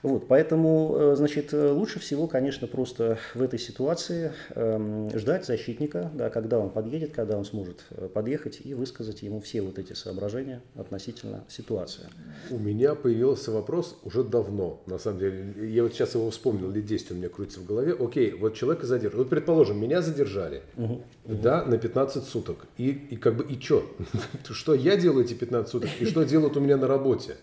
[0.04, 6.58] Вот, поэтому, значит, лучше всего, конечно, просто в этой ситуации э, ждать защитника, да, когда
[6.58, 12.04] он подъедет, когда он сможет подъехать и высказать ему все вот эти соображения относительно ситуации.
[12.50, 15.54] У меня по появился вопрос уже давно, на самом деле.
[15.70, 17.94] Я вот сейчас его вспомнил, лет 10 у меня крутится в голове.
[17.98, 19.18] Окей, вот человека задержали.
[19.18, 21.02] Вот, предположим, меня задержали, угу.
[21.24, 22.66] Да, на 15 суток.
[22.76, 23.84] И, и как бы, и что?
[24.50, 25.90] Что я делаю эти 15 суток?
[26.00, 27.36] И что делают у меня на работе?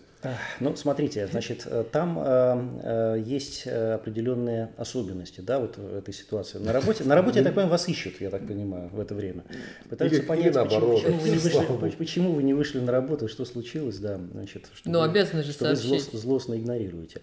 [0.60, 6.58] Ну, смотрите, значит, э, там э, э, есть определенные особенности, да, вот в этой ситуации.
[6.58, 9.42] На работе, на работе, я так понимаю, вас ищут, я так понимаю, в это время.
[9.88, 13.26] Пытаются или, понять, или почему, почему, вы не вышли, почему вы не вышли на работу,
[13.26, 17.22] что случилось, да, значит, что, Но ну, вы, обязаны же что вы зло, злостно игнорируете.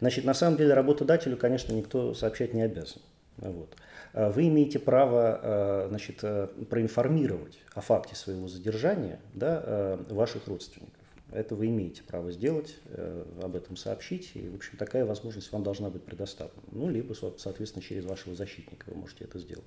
[0.00, 3.02] Значит, на самом деле работодателю, конечно, никто сообщать не обязан.
[3.36, 3.74] Вот.
[3.74, 3.76] А
[4.12, 6.24] вы имеете право значит,
[6.68, 11.00] проинформировать о факте своего задержания да, ваших родственников.
[11.32, 15.62] Это вы имеете право сделать, э, об этом сообщить, и, в общем, такая возможность вам
[15.62, 16.60] должна быть предоставлена.
[16.72, 19.64] Ну, либо, соответственно, через вашего защитника вы можете это сделать.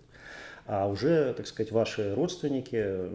[0.66, 3.10] А уже, так сказать, ваши родственники,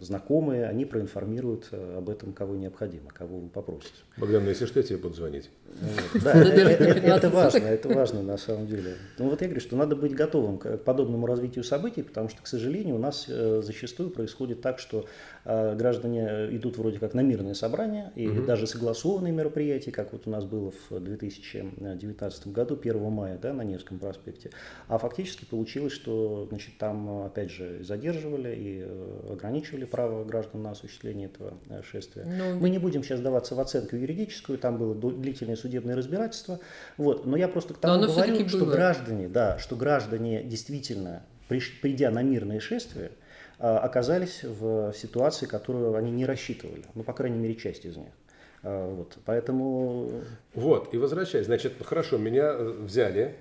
[0.00, 3.92] знакомые, они проинформируют э, об этом, кого необходимо, кого вы попросите.
[4.16, 5.50] Богдан, ну, если что, я тебе буду звонить.
[6.22, 8.94] Да, это важно, это важно на самом деле.
[9.18, 12.46] Ну вот я говорю, что надо быть готовым к подобному развитию событий, потому что, к
[12.46, 15.04] сожалению, у нас э, зачастую происходит так, что
[15.44, 20.30] э, граждане идут вроде как на мирные собрания и даже согласованные мероприятия, как вот у
[20.30, 24.50] нас было в 2019 году, 1 мая, да, на Невском проспекте,
[24.86, 30.70] а фактически получилось, что значит, там опять же задерживали и э, ограничивали право граждан на
[30.72, 32.24] осуществление этого шествия.
[32.24, 32.54] Но...
[32.54, 36.60] Ну, Мы не будем сейчас даваться в оценку юридическую, там было длительное судебное разбирательство.
[36.96, 37.26] Вот.
[37.26, 38.72] Но я просто к тому говорю, что было.
[38.72, 43.12] граждане, да, что граждане действительно, придя на мирное шествие,
[43.58, 46.84] оказались в ситуации, которую они не рассчитывали.
[46.94, 48.12] Ну, по крайней мере, часть из них.
[48.62, 50.10] Вот, поэтому...
[50.54, 53.36] Вот, и возвращаясь, значит, хорошо, меня э, взяли,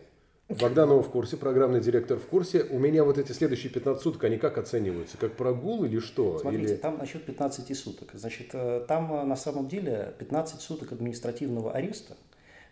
[0.50, 2.64] Богданова в курсе, программный директор в курсе.
[2.70, 5.18] У меня вот эти следующие 15 суток, они как оцениваются?
[5.18, 6.40] Как прогул или что?
[6.40, 6.76] Смотрите, или...
[6.76, 8.12] там насчет 15 суток.
[8.14, 12.16] Значит, э, там э, на самом деле 15 суток административного ареста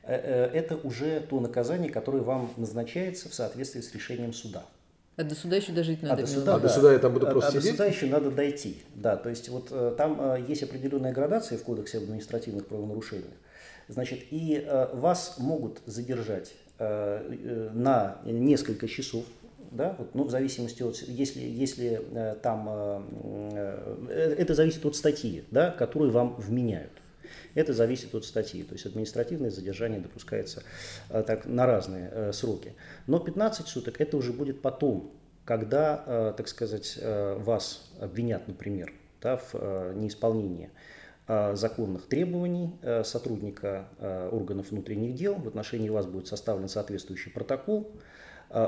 [0.03, 4.63] э,– это уже то наказание, которое вам назначается в соответствии с решением суда.
[5.17, 6.13] А до суда еще дожить надо.
[6.13, 7.71] А до суда, а до суда я там буду просто а, сидеть?
[7.71, 8.83] до суда еще надо дойти.
[8.95, 13.33] Да, то есть вот там есть определенная градация в Кодексе административных правонарушений.
[13.87, 19.25] Значит, и вас могут задержать на несколько часов,
[19.75, 25.43] да, вот, ну, в зависимости от, если, если э, там, э, это зависит от статьи,
[25.51, 26.91] да, которую вам вменяют.
[27.55, 30.63] Это зависит от статьи, то есть административное задержание допускается
[31.09, 32.73] так, на разные сроки.
[33.07, 35.11] Но 15 суток это уже будет потом,
[35.45, 40.94] когда, так сказать, вас обвинят, например, да, в неисполнении Э,
[41.27, 45.35] законных требований э, сотрудника э, органов внутренних дел.
[45.35, 47.91] В отношении вас будет составлен соответствующий протокол.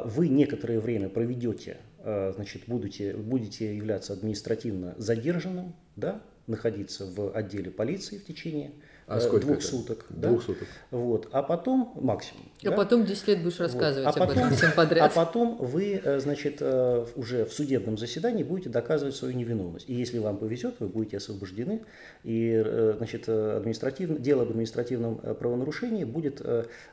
[0.06, 8.18] Вы некоторое время проведете, значит, будете, будете являться административно задержанным, да, находиться в отделе полиции
[8.18, 8.72] в течение
[9.08, 9.68] а сколько двух это?
[9.68, 10.06] суток.
[10.10, 10.46] Двух да?
[10.46, 10.68] суток.
[10.92, 11.30] Вот.
[11.32, 12.44] А потом максимум.
[12.62, 12.76] А да?
[12.76, 14.18] потом 10 лет будешь рассказывать вот.
[14.18, 15.10] а об потом, этом всем подряд.
[15.10, 19.88] А потом вы, э, значит, э, уже в судебном заседании будете доказывать свою невиновность.
[19.88, 21.84] И если вам повезет, вы будете освобождены.
[22.26, 26.42] И, э, значит, административное, дело об административном правонарушении будет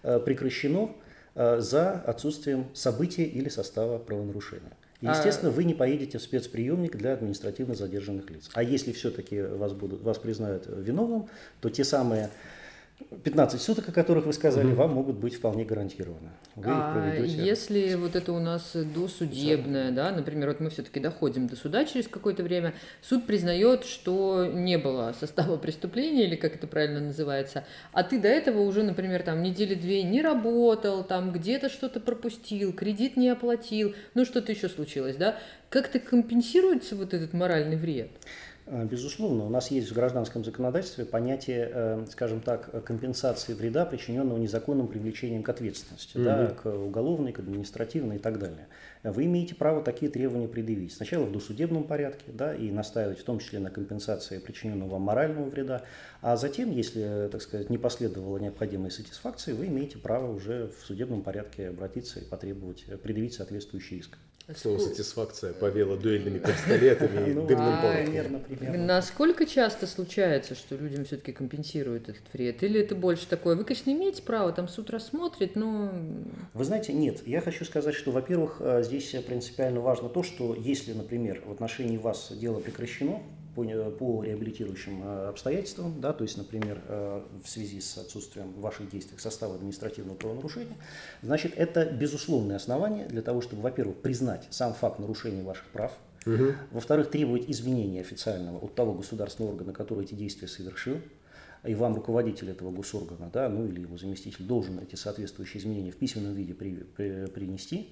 [0.03, 0.91] прекращено
[1.35, 4.71] за отсутствием события или состава правонарушения.
[5.05, 8.51] И, естественно, вы не поедете в спецприемник для административно задержанных лиц.
[8.55, 11.29] А если все-таки вас, будут, вас признают виновным,
[11.61, 12.31] то те самые
[13.25, 14.75] 15 суток, о которых вы сказали, mm-hmm.
[14.75, 16.31] вам могут быть вполне гарантированы.
[16.55, 21.57] Вы а если вот это у нас досудебное, да, например, вот мы все-таки доходим до
[21.57, 27.01] суда через какое-то время, суд признает, что не было состава преступления, или как это правильно
[27.01, 32.01] называется, а ты до этого уже, например, там недели две не работал, там где-то что-то
[32.01, 38.11] пропустил, кредит не оплатил, ну что-то еще случилось, да, как-то компенсируется вот этот моральный вред?
[38.67, 44.39] Э, безусловно, у нас есть в гражданском законодательстве понятие, э, скажем так, компенсации вреда, причиненного
[44.39, 46.25] незаконным привлечением к ответственности, угу.
[46.25, 48.69] да, к уголовной, к административной и так далее.
[49.03, 50.95] Вы имеете право такие требования предъявить.
[50.95, 55.49] Сначала в досудебном порядке, да, и настаивать в том числе на компенсации причиненного вам морального
[55.49, 55.83] вреда,
[56.23, 61.23] а затем, если, так сказать, не последовало необходимой сатисфакции, вы имеете право уже в судебном
[61.23, 64.17] порядке обратиться и потребовать, предъявить соответствующий иск.
[64.55, 68.87] Слово сатисфакция повела дуэльными пистолетами и ну, дымным порохом.
[68.87, 72.63] Насколько часто случается, что людям все-таки компенсируют этот вред?
[72.63, 73.57] Или это больше такое?
[73.57, 75.91] Вы, конечно, имеете право, там суд рассмотрит, но...
[76.53, 77.27] Вы знаете, нет.
[77.27, 81.97] Я хочу сказать, что, во-первых, э, здесь принципиально важно то, что если, например, в отношении
[81.97, 83.23] вас дело прекращено,
[83.55, 88.91] по, по реабилитирующим э, обстоятельствам, да, то есть, например, э, в связи с отсутствием ваших
[88.91, 90.77] действий состава административного правонарушения,
[91.23, 95.93] значит, это безусловное основание для того, чтобы, во-первых, признать сам факт нарушения ваших прав,
[96.27, 96.55] угу.
[96.71, 100.99] во-вторых, требовать извинения официального от того государственного органа, который эти действия совершил,
[101.65, 105.97] и вам руководитель этого госоргана, да, ну или его заместитель должен эти соответствующие изменения в
[105.97, 107.91] письменном виде при, при, принести.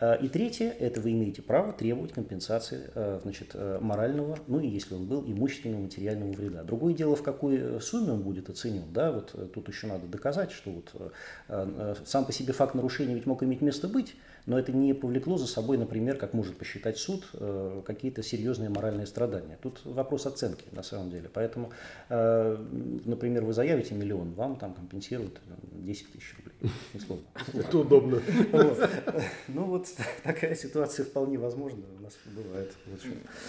[0.00, 4.66] Э, и третье, это вы имеете право требовать компенсации э, значит, э, морального, ну и
[4.66, 6.62] если он был, имущественного, материального вреда.
[6.64, 8.92] Другое дело, в какой сумме он будет оценен.
[8.92, 11.12] Да, вот тут еще надо доказать, что вот
[12.06, 15.46] сам по себе факт нарушения ведь мог иметь место быть, но это не повлекло за
[15.46, 17.24] собой, например, как может посчитать суд,
[17.86, 19.58] какие-то серьезные моральные страдания.
[19.62, 21.30] Тут вопрос оценки на самом деле.
[21.32, 21.70] Поэтому,
[22.08, 25.40] например, вы заявите миллион, вам там компенсируют
[25.72, 27.24] 10 тысяч рублей, условно.
[27.54, 28.20] Это удобно.
[29.48, 32.72] Ну вот вот такая ситуация вполне возможна, у нас бывает.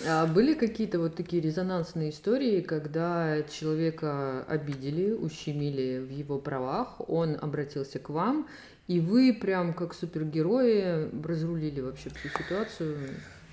[0.08, 7.38] А были какие-то вот такие резонансные истории, когда человека обидели, ущемили в его правах, он
[7.40, 8.48] обратился к вам,
[8.88, 12.98] и вы прям как супергерои разрулили вообще всю ситуацию?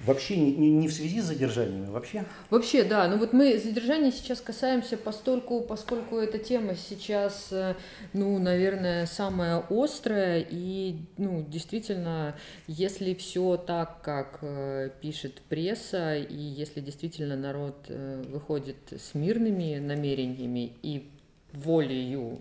[0.04, 2.24] Вообще не, не, не в связи с задержаниями, вообще?
[2.50, 3.06] Вообще, да.
[3.06, 7.76] Ну вот мы задержания сейчас касаемся постольку, поскольку эта тема сейчас, э,
[8.12, 10.44] ну, наверное, самая острая.
[10.50, 12.34] И, ну, действительно,
[12.66, 19.78] если все так, как э, пишет пресса, и если действительно народ э, выходит с мирными
[19.78, 21.12] намерениями и
[21.52, 22.40] волею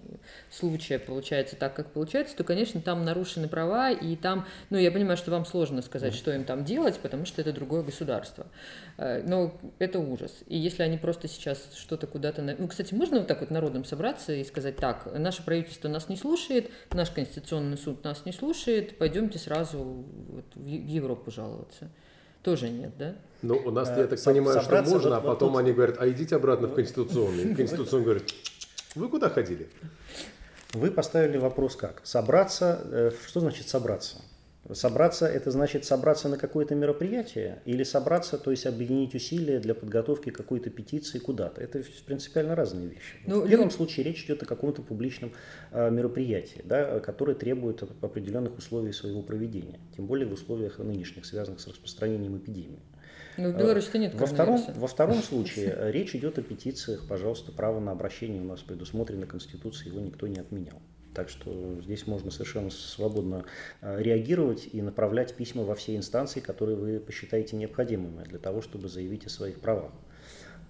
[0.49, 5.17] случая получается так, как получается, то, конечно, там нарушены права, и там, ну, я понимаю,
[5.17, 8.47] что вам сложно сказать, что им там делать, потому что это другое государство.
[8.97, 10.31] Э, но это ужас.
[10.47, 12.41] И если они просто сейчас что-то куда-то...
[12.41, 16.15] Ну, кстати, можно вот так вот народом собраться и сказать, так, наше правительство нас не
[16.15, 21.89] слушает, наш Конституционный суд нас не слушает, пойдемте сразу вот в Европу жаловаться.
[22.43, 23.15] Тоже нет, да?
[23.43, 26.67] Ну, у нас, я так понимаю, что можно, а потом они говорят, а идите обратно
[26.67, 27.55] в Конституционный.
[27.55, 28.33] Конституционный говорит,
[28.95, 29.69] вы куда ходили?
[30.73, 32.01] Вы поставили вопрос как?
[32.03, 34.17] Собраться, э, что значит собраться?
[34.73, 40.29] Собраться– это значит собраться на какое-то мероприятие или собраться, то есть объединить усилия для подготовки
[40.29, 41.61] какой-то петиции куда-то.
[41.61, 43.17] Это принципиально разные вещи.
[43.25, 43.71] Ну, в первом ну...
[43.71, 45.33] случае речь идет о каком-то публичном
[45.71, 51.59] э, мероприятии, да, которое требует определенных условий своего проведения, тем более в условиях нынешних, связанных
[51.59, 52.79] с распространением эпидемии.
[53.37, 57.07] Ну, в Беларуси нет во втором, во втором случае э, речь идет о петициях.
[57.07, 60.81] Пожалуйста, право на обращение у нас предусмотрено Конституцией, его никто не отменял.
[61.13, 63.43] Так что здесь можно совершенно свободно
[63.81, 68.87] э, реагировать и направлять письма во все инстанции, которые вы посчитаете необходимыми для того, чтобы
[68.87, 69.91] заявить о своих правах.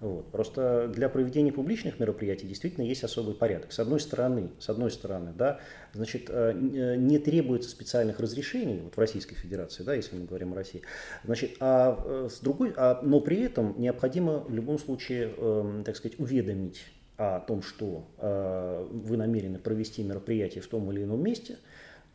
[0.02, 0.32] Вот.
[0.32, 3.70] Просто для проведения публичных мероприятий действительно есть особый порядок.
[3.70, 5.60] С одной стороны, с одной стороны, да,
[5.92, 10.54] значит, э, э, не требуется специальных разрешений вот в Российской Федерации, да, если мы говорим
[10.54, 10.82] о России,
[11.22, 15.94] значит, а э, с другой, а, но при этом необходимо в любом случае, э, так
[15.94, 16.84] сказать, уведомить
[17.16, 21.58] о том, что э, вы намерены провести мероприятие в том или ином месте,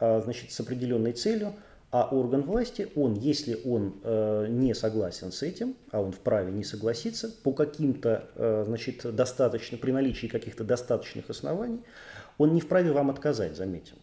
[0.02, 1.54] э, значит, с определенной целью,
[1.90, 6.64] а орган власти, он, если он э, не согласен с этим, а он вправе не
[6.64, 11.82] согласиться, по каким-то, э, значит, достаточно, при наличии каких-то достаточных оснований,
[12.38, 13.96] он не вправе вам отказать, заметим.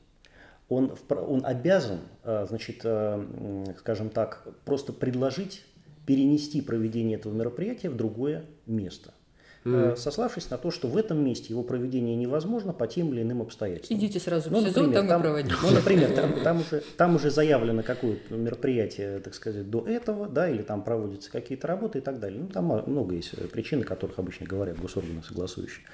[0.70, 5.64] Он, он обязан, э, значит, э, скажем так, просто предложить
[6.06, 9.12] перенести проведение этого мероприятия в другое место–
[9.64, 9.96] mm.
[9.96, 13.98] сославшись на то, что в этом месте его проведение невозможно по тем или иным обстоятельствам.
[13.98, 15.54] Идите сразу ну, в СИЗО, например, там, и проводите.
[15.62, 20.48] Ну, например, там, там, уже, там уже заявлено какое-то мероприятие, так сказать, до этого, да,
[20.48, 22.40] или там проводятся какие-то работы и так далее.
[22.40, 25.84] Ну, там много есть причин, о которых обычно говорят госорганы согласующие.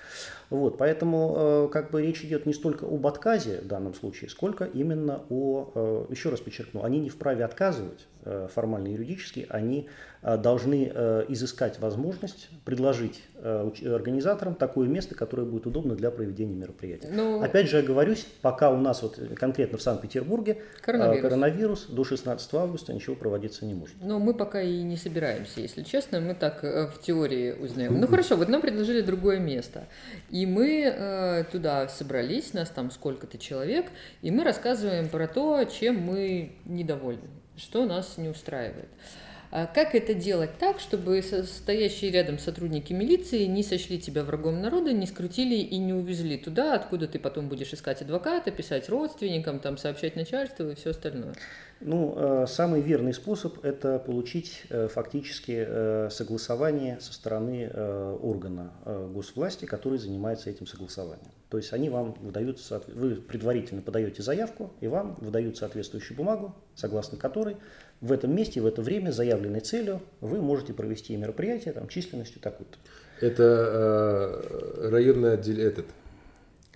[0.51, 4.65] Вот, поэтому э, как бы речь идет не столько об отказе в данном случае, сколько
[4.65, 9.89] именно о, э, еще раз подчеркну, они не вправе отказывать э, формально юридически, они
[10.23, 10.93] должны
[11.29, 17.09] изыскать возможность предложить организаторам такое место, которое будет удобно для проведения мероприятия.
[17.11, 21.23] Ну, Опять же, я говорюсь, пока у нас вот конкретно в Санкт-Петербурге коронавирус.
[21.23, 23.97] коронавирус до 16 августа ничего проводиться не может.
[24.03, 27.99] Но мы пока и не собираемся, если честно, мы так в теории узнаем.
[27.99, 29.87] Ну хорошо, вот нам предложили другое место.
[30.29, 33.91] И и мы э, туда собрались, нас там сколько-то человек,
[34.23, 37.29] и мы рассказываем про то, чем мы недовольны,
[37.59, 38.89] что нас не устраивает.
[39.29, 44.93] А как это делать так, чтобы стоящие рядом сотрудники милиции не сочли тебя врагом народа,
[44.93, 49.77] не скрутили и не увезли туда, откуда ты потом будешь искать адвоката, писать родственникам, там,
[49.77, 51.35] сообщать начальству и все остальное?
[51.81, 59.65] Ну, э, самый верный способ– это получить э, фактически э, согласование со стороны органа госвласти,
[59.65, 61.33] который занимается этим согласованием.
[61.51, 62.59] То есть они вам выдают,
[62.95, 67.57] вы предварительно подаете заявку, и вам выдают соответствующую бумагу, согласно которой
[68.01, 72.79] в этом месте, в это время, заявленной целью, вы можете провести мероприятие там, численностью такой-то.
[73.21, 75.87] Это э, районный отдел, этот,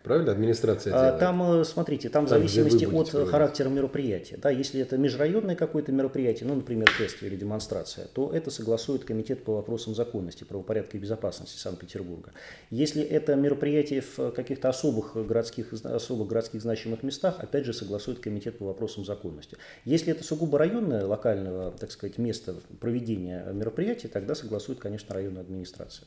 [0.04, 0.32] Правильно?
[0.32, 1.18] Администрация а, делает?
[1.18, 3.30] Там, э, смотрите, там в зависимости от проводить.
[3.30, 4.36] характера мероприятия.
[4.36, 9.44] Да, если это межрайонное какое-то мероприятие, ну, например, тест или демонстрация, то это согласует Комитет
[9.44, 12.32] по вопросам законности, правопорядка и безопасности Санкт-Петербурга.
[12.68, 18.58] Если это мероприятие в каких-то особых городских, особо городских значимых местах, опять же, согласует Комитет
[18.58, 19.56] по вопросам законности.
[19.86, 26.06] Если это сугубо районное, локальное, так сказать, место проведения мероприятия, тогда согласует, конечно, районная администрация.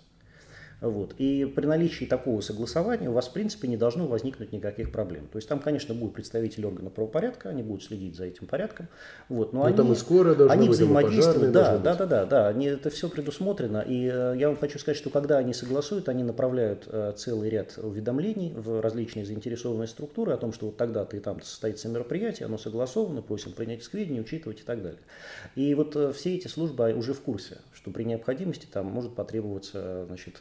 [0.80, 1.16] Вот.
[1.18, 5.28] И при наличии такого согласования у вас, в принципе, не должно возникнуть никаких проблем.
[5.32, 8.88] То есть там, конечно, будут представители органов правопорядка, они будут следить за этим порядком.
[9.28, 9.54] Вот.
[9.54, 11.52] Но ну, они, там и скоро они быть, взаимодействуют.
[11.52, 12.48] Да, да, да, да, да.
[12.48, 13.84] Они, это все предусмотрено.
[13.88, 17.78] И э, я вам хочу сказать, что когда они согласуют, они направляют э, целый ряд
[17.78, 22.58] уведомлений в различные заинтересованные структуры о том, что вот тогда-то и там состоится мероприятие, оно
[22.60, 25.00] согласовано, просим принять к сведению, учитывать и так далее.
[25.56, 30.06] И вот э, все эти службы уже в курсе, что при необходимости там может потребоваться
[30.06, 30.38] значит,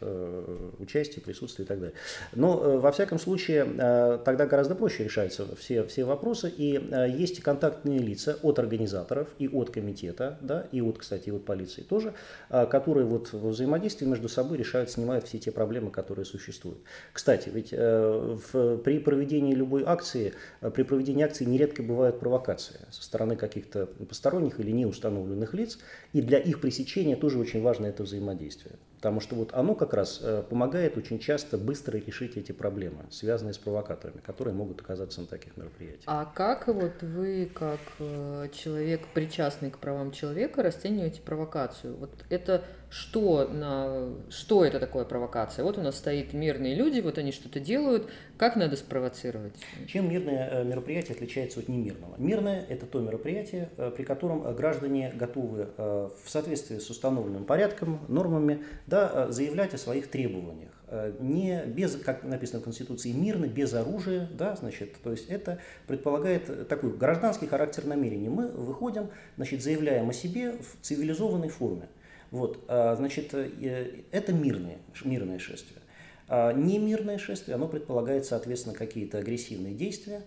[0.78, 1.94] участие, присутствие и так далее.
[2.34, 7.40] Но, э, во всяком случае, э, тогда гораздо проще решаются все, все вопросы, и есть
[7.40, 12.14] контактные лица от организаторов и от комитета, да, и от, кстати, и от полиции тоже,
[12.48, 16.78] которые вот в взаимодействии между собой решают, снимают все те проблемы, которые существуют.
[17.12, 20.34] Кстати, ведь в, при проведении любой акции,
[20.74, 25.78] при проведении акции нередко бывают провокации со стороны каких-то посторонних или неустановленных лиц,
[26.12, 28.76] и для их пресечения тоже очень важно это взаимодействие.
[28.96, 33.52] Потому что вот оно как раз э, помогает очень часто быстро решить эти проблемы, связанные
[33.52, 36.04] с провокаторами, которые могут оказаться на таких мероприятиях.
[36.06, 41.96] А как вот вы, как э, человек, причастный к правам человека, расцениваете провокацию?
[41.96, 45.64] Вот это что, на, что это такое провокация?
[45.64, 49.54] Вот у нас стоит мирные люди, вот они что-то делают, как надо спровоцировать?
[49.86, 52.14] Чем мирное э, мероприятие отличается от немирного?
[52.18, 58.00] Мирное– это то мероприятие, э, при котором граждане готовы э, в соответствии с установленным порядком,
[58.08, 60.70] нормами, да, заявлять о своих требованиях
[61.18, 65.58] не без, как написано в Конституции, мирно, без оружия, да, значит, то есть это
[65.88, 68.28] предполагает такой гражданский характер намерений.
[68.28, 71.88] Мы выходим, значит, заявляем о себе в цивилизованной форме.
[72.30, 75.80] Вот, а, значит, э, это мирное, мирное шествие.
[76.28, 80.22] А немирное шествие, оно предполагает, соответственно, какие-то агрессивные действия.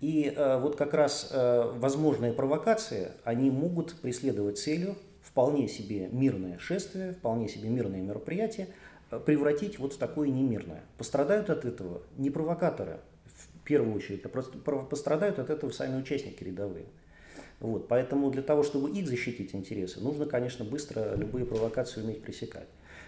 [0.00, 7.12] И а, вот как раз возможные провокации, они могут преследовать целью вполне себе мирное шествие,
[7.12, 8.68] вполне себе мирное мероприятие,
[9.26, 10.82] превратить вот в такое немирное.
[10.98, 12.98] Пострадают от этого не провокаторы,
[13.62, 16.86] в первую очередь, а просто пострадают от этого сами участники рядовые.
[17.62, 22.66] Вот, поэтому для того, чтобы их защитить интересы, нужно, конечно, быстро любые провокации уметь пресекать.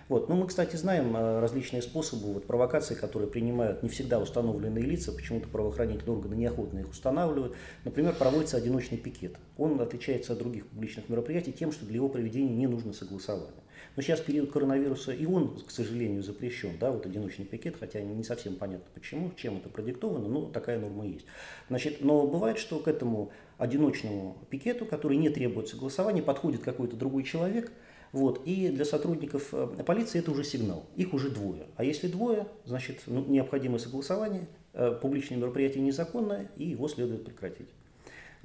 [0.09, 0.29] Вот.
[0.29, 5.13] Но мы, кстати, знаем э, различные способы вот, провокации, которые принимают не всегда установленные лица,
[5.13, 7.57] почему-то правоохранительные органы неохотно их устанавливают.
[7.85, 9.37] Например, проводится одиночный пикет.
[9.57, 13.65] Он отличается от других публичных мероприятий тем, что для его проведения не нужно согласование.
[13.97, 18.25] Но сейчас период коронавируса, и он, к сожалению, запрещен, да, вот одиночный пикет, хотя не
[18.25, 21.27] совсем понятно почему, чем это продиктовано, но такая норма есть.
[21.69, 27.23] Значит, но бывает, что к этому одиночному пикету, который не требует согласования, подходит какой-то другой
[27.23, 27.73] человек,
[28.15, 31.65] вот, и для сотрудников э, полиции это уже сигнал, их уже двое.
[31.75, 37.67] А если двое, значит, ну, необходимое согласование, э, публичное мероприятие незаконное, и его следует прекратить.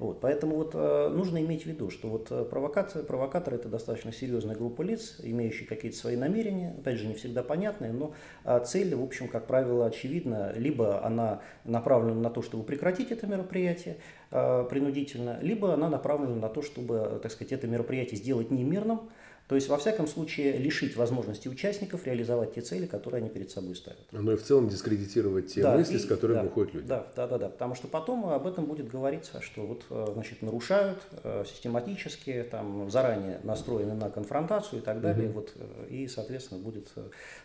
[0.00, 4.56] Вот, поэтому вот, э, нужно иметь в виду, что вот провокация, провокатор это достаточно серьезная
[4.56, 8.12] группа лиц, имеющие какие-то свои намерения, опять же не всегда понятные, но
[8.44, 13.28] э, цель, в общем, как правило, очевидна, либо она направлена на то, чтобы прекратить это
[13.28, 13.98] мероприятие
[14.30, 19.10] принудительно, либо она направлена на то, чтобы, так сказать, это мероприятие сделать немирным,
[19.50, 23.74] то есть, во всяком случае, лишить возможности участников реализовать те цели, которые они перед собой
[23.74, 23.98] ставят.
[24.12, 26.86] Ну и в целом дискредитировать те да, мысли, и, с которыми да, выходят люди.
[26.86, 27.48] Да, да, да, да.
[27.48, 32.92] Потому что потом об этом будет говориться, что вот, э, значит, нарушают э, систематически, там,
[32.92, 35.30] заранее настроены на конфронтацию и так далее.
[35.30, 35.34] Угу.
[35.34, 36.86] Вот, э, и, соответственно, будет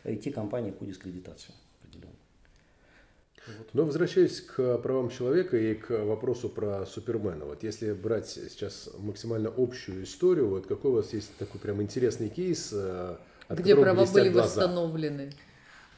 [0.03, 1.55] идти кампания по дискредитации.
[3.73, 9.51] Но возвращаясь к правам человека и к вопросу про Супермена, вот если брать сейчас максимально
[9.55, 13.15] общую историю, вот какой у вас есть такой прям интересный кейс, э,
[13.47, 14.61] от где права были глаза?
[14.61, 15.31] восстановлены?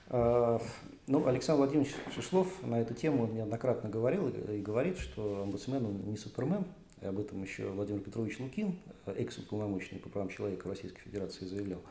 [0.09, 0.61] А,
[1.07, 6.65] ну, Александр Владимирович Шишлов на эту тему неоднократно говорил и говорит, что омбудсмен не Супермен,
[7.01, 11.81] и об этом еще Владимир Петрович Лукин, экс-уполномоченный по правам человека Российской Федерации, заявлял.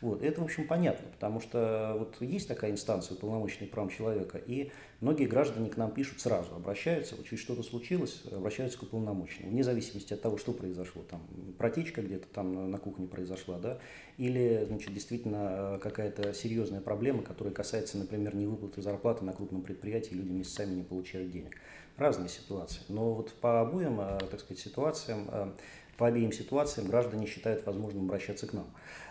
[0.00, 0.22] Вот.
[0.22, 4.70] Это, в общем, понятно, потому что вот есть такая инстанция уполномоченный по правам человека, и
[5.00, 9.64] многие граждане к нам пишут сразу, обращаются, вот чуть что-то случилось, обращаются к уполномоченному, вне
[9.64, 11.22] зависимости от того, что произошло, там
[11.58, 13.78] протечка где-то там на кухне произошла, да,
[14.18, 20.30] или, значит, действительно какая-то серьезная проблема, которая касается, например, невыплаты зарплаты на крупном предприятии, люди
[20.30, 21.56] месяцами не получают денег
[21.96, 22.80] разные ситуации.
[22.88, 25.52] Но вот по обоим, э, так сказать, ситуациям, э,
[26.00, 28.64] по обеим ситуациям граждане считают возможным обращаться к нам.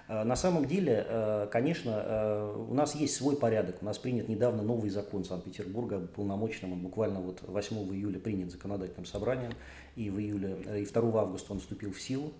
[0.07, 3.83] Э, на самом деле, конечно, у нас есть свой порядок.
[3.83, 6.79] У нас принят недавно новый закон Санкт-Петербурга об уполномоченном.
[6.79, 9.53] Буквально вот 8 июля принят законодательным собранием,
[9.95, 12.33] и в июле, и 2 августа он вступил в силу.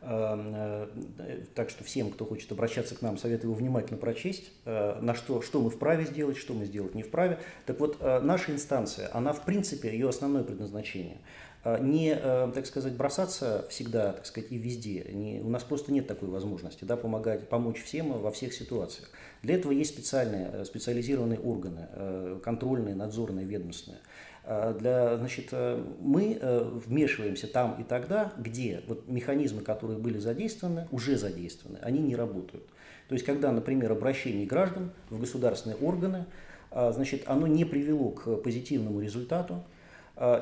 [0.00, 5.60] Так что всем, кто хочет обращаться к нам, советую его внимательно прочесть, на что, что
[5.60, 7.38] мы вправе сделать, что мы сделать не вправе.
[7.66, 11.18] Так вот, наша инстанция, она в принципе, ее основное предназначение–
[11.64, 15.06] не, э, так сказать, бросаться всегда, так сказать, и везде.
[15.12, 19.10] Не, у нас просто нет такой возможности, да, помогать, помочь всем во всех ситуациях.
[19.42, 24.00] Для этого есть специальные, э, специализированные органы, э, контрольные, надзорные, ведомственные.
[24.44, 25.52] А, для, значит,
[26.00, 26.36] мы
[26.84, 32.64] вмешиваемся там и тогда, где вот механизмы, которые были задействованы, уже задействованы, они не работают.
[33.08, 36.26] То есть, когда, например, обращение граждан в государственные органы,
[36.72, 39.64] а, значит, оно не привело к позитивному результату, а,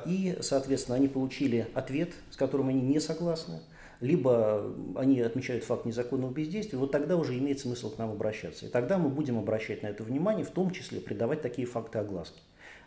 [0.06, 3.60] и, соответственно, они получили ответ, с которым они не согласны,
[4.00, 8.66] либо они отмечают факт незаконного бездействия, вот тогда уже имеет смысл к нам обращаться.
[8.66, 12.40] И тогда мы будем обращать на это внимание, в том числе придавать такие факты огласки.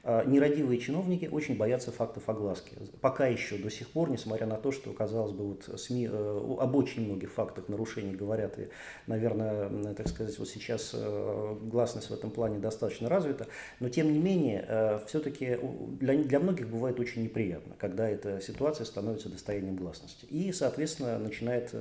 [0.06, 2.76] А, нерадивые чиновники очень боятся фактов огласки.
[3.00, 6.76] Пока еще, до сих пор, несмотря на то, что, казалось бы, вот СМИ э, об
[6.76, 8.68] очень многих фактах нарушений говорят, и,
[9.08, 13.48] наверное, так сказать, вот сейчас э, гласность в этом плане достаточно развита,
[13.80, 15.58] но, тем не менее, э, все-таки
[16.02, 20.26] для, для многих бывает очень неприятно, когда эта ситуация становится достоянием гласности.
[20.26, 21.74] И, соответственно, начинает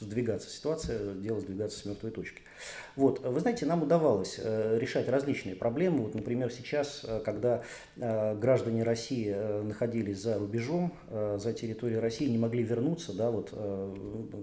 [0.00, 2.42] сдвигаться ситуация, дело сдвигаться с мертвой точки.
[2.96, 3.24] Вот.
[3.24, 5.98] Вы знаете, нам удавалось решать различные проблемы.
[5.98, 7.51] Вот, например, сейчас, когда
[7.96, 13.30] э, граждане России э, находились за рубежом, э, за территорией России, не могли вернуться, да,
[13.30, 13.52] вот,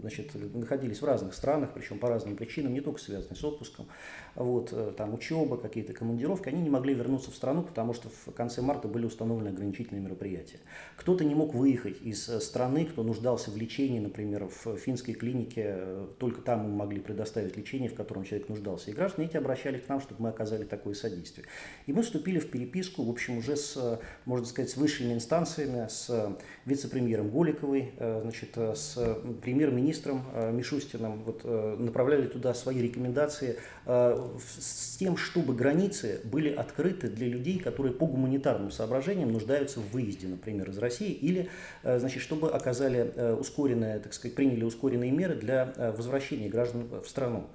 [0.02, 3.88] значит, находились в разных странах, причем по разным причинам, не только связанным с отпуском,
[4.36, 8.62] вот, там учеба, какие-то командировки, они не могли вернуться в страну, потому что в конце
[8.62, 10.60] марта были установлены ограничительные мероприятия.
[10.98, 15.78] Кто-то не мог выехать из страны, кто нуждался в лечении, например, в финской клинике,
[16.18, 18.92] только там мы могли предоставить лечение, в котором человек нуждался.
[18.92, 21.46] И граждане эти обращались к нам, чтобы мы оказали такое содействие.
[21.86, 26.36] И мы вступили в переписку, в общем, уже с, можно сказать, с высшими инстанциями, с
[26.66, 28.98] вице-премьером Голиковой, значит, с
[29.42, 30.24] премьер-министром
[30.54, 31.44] Мишустиным, вот,
[31.80, 38.72] направляли туда свои рекомендации с тем, чтобы границы были открыты для людей, которые по гуманитарным
[38.72, 41.50] соображениям нуждаются в выезде, например, из России, или,
[41.84, 46.88] э, значит, чтобы оказали э, ускоренные, так сказать, приняли ускоренные меры для э, возвращения граждан
[47.04, 47.48] в страну.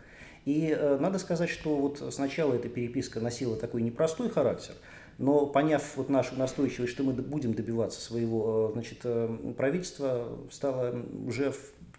[0.44, 4.74] И надо сказать, что вот сначала эта переписка носила такой непростой характер,
[5.18, 9.04] но поняв вот нашу настойчивость, что мы будем добиваться своего значит,
[9.56, 11.52] правительства, стало уже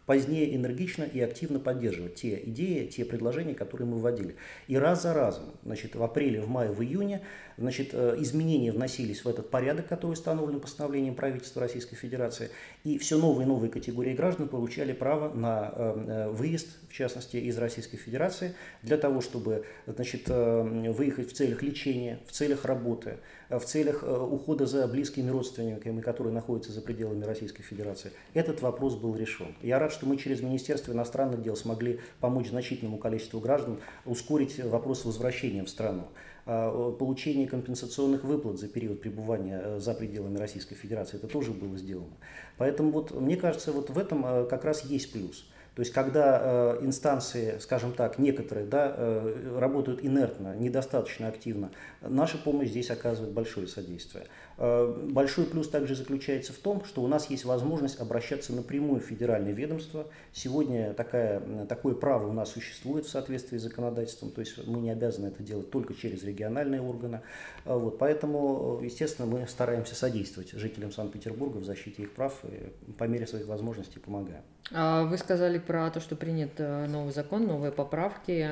[0.06, 4.36] позднее энергично и активно поддерживать те идеи, те предложения, которые мы вводили.
[4.68, 7.22] И раз за разом, значит, в апреле, в мае, в июне,
[7.58, 12.50] значит, э, изменения вносились в этот порядок, который установлен постановлением правительства Российской Федерации,
[12.84, 17.38] и все новые и новые категории граждан получали право на э, э, выезд, в частности,
[17.38, 23.18] из Российской Федерации, для того, чтобы значит, выехать в целях лечения, в целях работы,
[23.50, 28.12] в целях ухода за близкими родственниками, которые находятся за пределами Российской Федерации.
[28.34, 29.56] Этот вопрос был решен.
[29.62, 35.06] Я рад, что мы через Министерство иностранных дел смогли помочь значительному количеству граждан ускорить вопрос
[35.06, 36.08] возвращения в страну
[36.46, 41.18] получение компенсационных выплат за период пребывания э, за пределами Российской Федерации.
[41.18, 42.14] Это тоже было сделано.
[42.58, 45.46] Поэтому вот, мне кажется, вот в этом э, как раз есть плюс.
[45.76, 51.70] То есть, когда э, инстанции, скажем так, некоторые, да, э, работают инертно, недостаточно активно,
[52.02, 54.26] наша помощь здесь оказывает большое содействие.
[54.58, 59.04] Э, большой плюс также заключается в том, что у нас есть возможность обращаться напрямую в
[59.04, 60.08] федеральное ведомство.
[60.32, 64.92] Сегодня такая, такое право у нас существует в соответствии с законодательством, то есть мы не
[64.92, 67.22] обязаны это делать только через региональные органы.
[67.66, 73.04] Э, вот, поэтому, естественно, мы стараемся содействовать жителям Санкт-Петербурга в защите их прав и по
[73.06, 74.44] мере своих возможностей помогаем.
[74.72, 78.46] А вы сказали про то, что принят э, новый закон, новые поправки.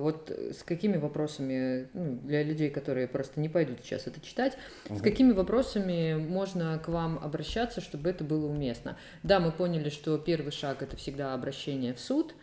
[0.00, 4.58] Вот с какими вопросами, ну, для людей, которые просто не пойдут сейчас это читать,
[4.88, 4.98] угу.
[4.98, 8.96] с какими вопросами можно к вам обращаться, чтобы это было уместно?
[9.22, 12.34] Да, мы поняли, что первый шаг это всегда обращение в суд.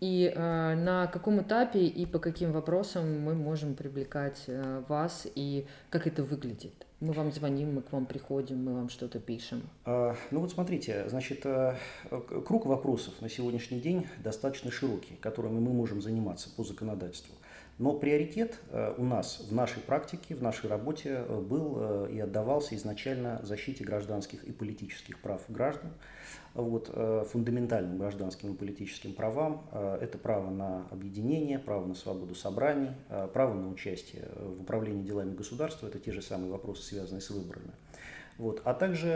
[0.00, 5.66] И э, на каком этапе и по каким вопросам мы можем привлекать э, вас и
[5.90, 6.86] как это выглядит?
[7.00, 9.62] Мы вам звоним, мы к вам приходим, мы вам что-то пишем.
[9.84, 11.74] А, ну вот смотрите, значит, э,
[12.46, 17.34] круг вопросов на сегодняшний день достаточно широкий, которыми мы можем заниматься по законодательству.
[17.82, 22.76] Но приоритет э, у нас в нашей практике, в нашей работе э, был и отдавался
[22.76, 25.90] изначально защите гражданских и политических прав граждан
[26.54, 29.66] вот, э, фундаментальным гражданским и политическим правам.
[29.72, 35.02] Э, это право на объединение, право на свободу собраний, э, право на участие в управлении
[35.02, 35.86] делами государства.
[35.86, 37.72] Это те же самые вопросы, связанные с выборами.
[38.38, 38.62] Вот.
[38.64, 39.08] А также,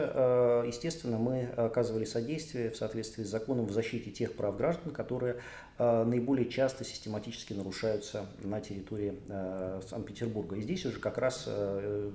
[0.67, 5.37] естественно, мы оказывали содействие в соответствии с законом в защите тех прав граждан, которые
[5.79, 9.15] наиболее часто систематически нарушаются на территории
[9.89, 10.57] Санкт-Петербурга.
[10.57, 11.49] И здесь уже как раз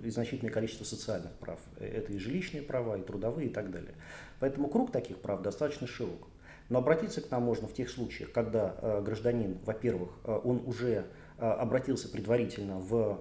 [0.06, 1.60] значительное количество социальных прав.
[1.80, 3.94] Это и жилищные права, и трудовые, и так далее.
[4.40, 6.28] Поэтому круг таких прав достаточно широк.
[6.70, 11.06] Но обратиться к нам можно в тех случаях, когда гражданин, во-первых, он уже
[11.42, 13.20] обратился предварительно в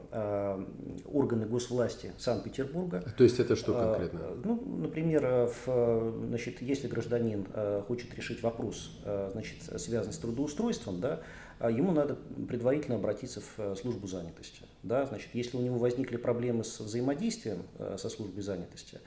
[1.06, 3.02] органы госвласти Санкт-Петербурга.
[3.16, 4.20] То есть это что конкретно?
[4.44, 7.46] Ну, например, в, значит, если гражданин
[7.86, 9.00] хочет решить вопрос,
[9.32, 11.20] значит, связанный с трудоустройством, да,
[11.68, 12.16] ему надо
[12.48, 14.62] предварительно обратиться в э, службу занятости.
[14.82, 15.04] Да?
[15.04, 18.98] Значит, если у него возникли проблемы с взаимодействием э, со службой занятости, э,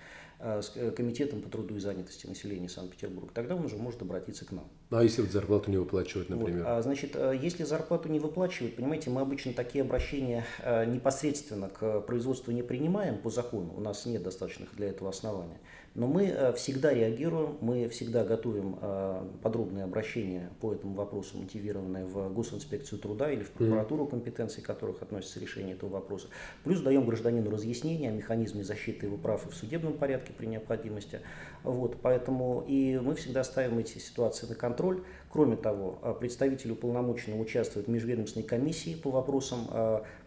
[0.44, 4.68] с комитетом по труду и занятости населения Санкт-Петербурга, тогда он уже может обратиться к нам.
[4.89, 6.60] Ну, а если вот зарплату не выплачивают, например?
[6.60, 6.68] Вот.
[6.68, 10.46] А, значит, если зарплату не выплачивают, понимаете, мы обычно такие обращения
[10.88, 15.58] непосредственно к производству не принимаем по закону, у нас нет достаточных для этого оснований.
[15.96, 22.06] Но мы э, всегда реагируем, мы всегда готовим э, подробные обращения по этому вопросу, мотивированные
[22.06, 26.28] в Госинспекцию труда или в прокуратуру, компетенции которых относится решение этого вопроса.
[26.64, 31.20] Плюс даем гражданину разъяснение о механизме защиты его прав и в судебном порядке при необходимости.
[31.64, 35.03] Вот, поэтому и мы всегда ставим эти ситуации на контроль.
[35.32, 39.68] Кроме того, э, представители уполномоченного участвуют в межведомственной комиссии по вопросам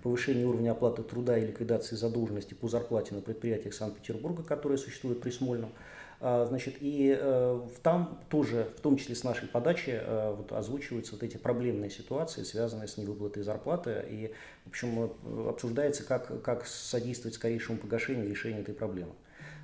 [0.02, 5.30] повышения уровня оплаты труда и ликвидации задолженности по зарплате на предприятиях Санкт-Петербурга, которые существуют при
[5.30, 5.70] Смольном.
[6.18, 10.00] А, значит, и э, там тоже, в том числе с нашей подачи,
[10.36, 14.32] вот, озвучиваются вот эти проблемные ситуации, связанные с невыплатой зарплаты, и,
[14.64, 19.12] в общем, э, обсуждается, как, как содействовать скорейшему погашению и решению этой проблемы.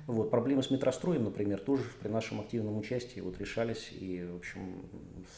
[0.05, 0.31] Вот.
[0.31, 3.89] Проблемы с метростроем, например, тоже при нашем активном участии вот решались.
[3.91, 4.85] И, в общем,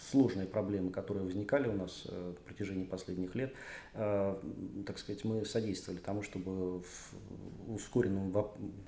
[0.09, 3.53] сложные проблемы, которые возникали у нас э, в протяжении последних лет,
[3.93, 4.36] э,
[4.86, 8.34] так сказать, мы содействовали тому, чтобы в ускоренном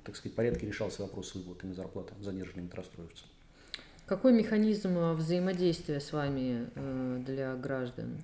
[0.02, 3.28] так сказать, порядке решался вопрос с выплатами зарплаты задержанным метростроевцам.
[4.08, 8.16] Какой механизм э, взаимодействия с вами э, для граждан?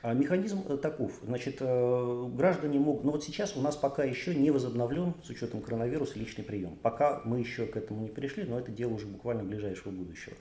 [0.00, 1.18] А, механизм э, таков.
[1.24, 3.02] Значит, граждане могут...
[3.02, 6.76] Ну вот сейчас у нас пока еще не возобновлен, с учетом коронавируса, личный прием.
[6.80, 10.36] Пока мы еще к этому не пришли, но это дело уже буквально ближайшего будущего.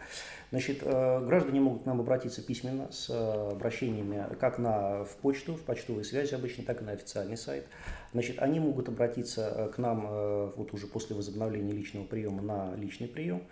[0.52, 6.04] Значит, граждане могут к нам обратиться письменно с обращениями как на, в почту, в почтовые
[6.04, 7.66] связи обычно, так и на официальный сайт.
[8.14, 13.43] Значит, они могут обратиться к нам вот уже после возобновления личного приема на личный прием.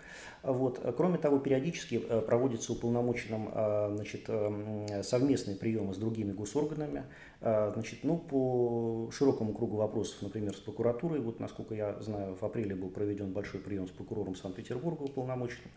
[0.42, 0.80] Вот.
[0.96, 7.04] Кроме того, периодически э, проводятся уполномоченным э, значит, э, совместные приемы с другими госорганами.
[7.42, 12.74] Значит, ну, по широкому кругу вопросов, например, с прокуратурой, вот, насколько я знаю, в апреле
[12.74, 15.70] был проведен большой прием с прокурором Санкт-Петербурга уполномоченным.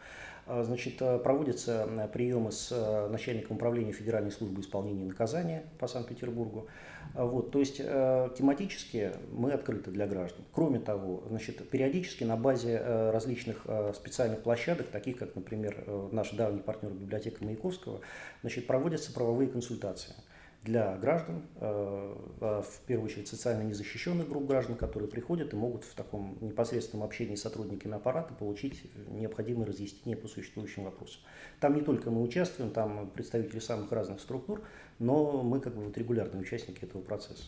[0.46, 6.68] Значит, проводятся приемы с начальником управления Федеральной службы исполнения наказания по Санкт-Петербургу.
[7.14, 10.44] Вот, то есть э, тематически мы открыты для граждан.
[10.52, 16.10] Кроме того, значит, периодически на базе э, различных э, специальных площадок, таких как, например, э,
[16.12, 18.02] наш давний партнер библиотека Маяковского,
[18.42, 20.16] значит, проводятся правовые консультации
[20.64, 25.84] для граждан, э, э, в первую очередь социально незащищенных групп граждан, которые приходят и могут
[25.84, 31.22] в таком непосредственном общении с сотрудниками аппарата получить необходимые разъяснения по существующим вопросам.
[31.60, 34.62] Там не только мы участвуем, там представители самых разных структур,
[35.00, 37.44] но мы как бы вот регулярные участники этого процесса.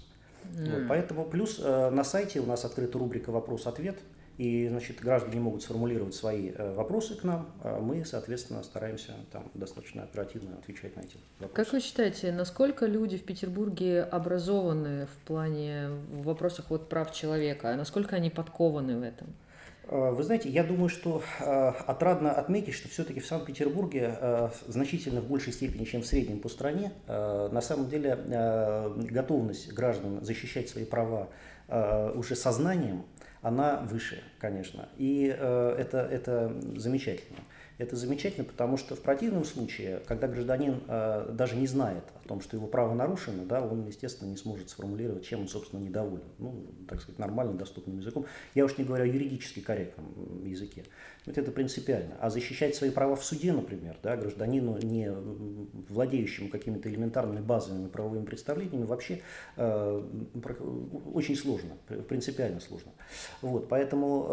[0.54, 0.80] Mm.
[0.80, 3.98] Вот, поэтому плюс э, на сайте у нас открыта рубрика «Вопрос-ответ»,
[4.38, 9.50] и, значит, граждане могут сформулировать свои э, вопросы к нам, а мы, соответственно, стараемся там
[9.54, 11.56] достаточно оперативно отвечать на эти вопросы.
[11.56, 17.70] Как вы считаете, насколько люди в Петербурге образованы в плане в вопросах вот прав человека,
[17.70, 19.28] а насколько они подкованы в этом?
[19.88, 25.21] Э, вы знаете, я думаю, что э, отрадно отметить, что все-таки в Санкт-Петербурге э, значительно
[25.21, 28.17] в большей степени, чем в среднем по стране, на самом деле
[29.11, 31.29] готовность граждан защищать свои права
[32.15, 33.05] уже сознанием,
[33.41, 34.89] она выше, конечно.
[34.97, 37.39] И это, это замечательно.
[37.77, 40.81] Это замечательно, потому что в противном случае, когда гражданин
[41.36, 45.26] даже не знает о том, что его право нарушено, да, он, естественно, не сможет сформулировать,
[45.26, 46.23] чем он, собственно, недоволен.
[46.39, 48.26] Ну, так сказать, нормальным, доступным языком.
[48.53, 50.84] Я уж не говорю о юридически корректном языке.
[51.26, 52.15] Вот это принципиально.
[52.19, 55.11] А защищать свои права в суде, например, да, гражданину, не
[55.89, 59.21] владеющему какими-то элементарными базовыми правовыми представлениями, вообще
[59.57, 60.03] э,
[61.13, 62.91] очень сложно, принципиально сложно.
[63.41, 64.28] Вот, поэтому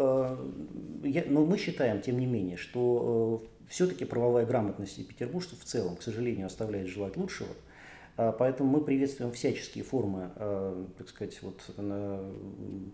[1.03, 5.63] э, я, но мы считаем, тем не менее, что э, все-таки правовая грамотность петербуржцев в
[5.63, 7.49] целом, к сожалению, оставляет желать лучшего.
[8.15, 11.61] А, поэтому мы приветствуем всяческие формы, э, так сказать, вот,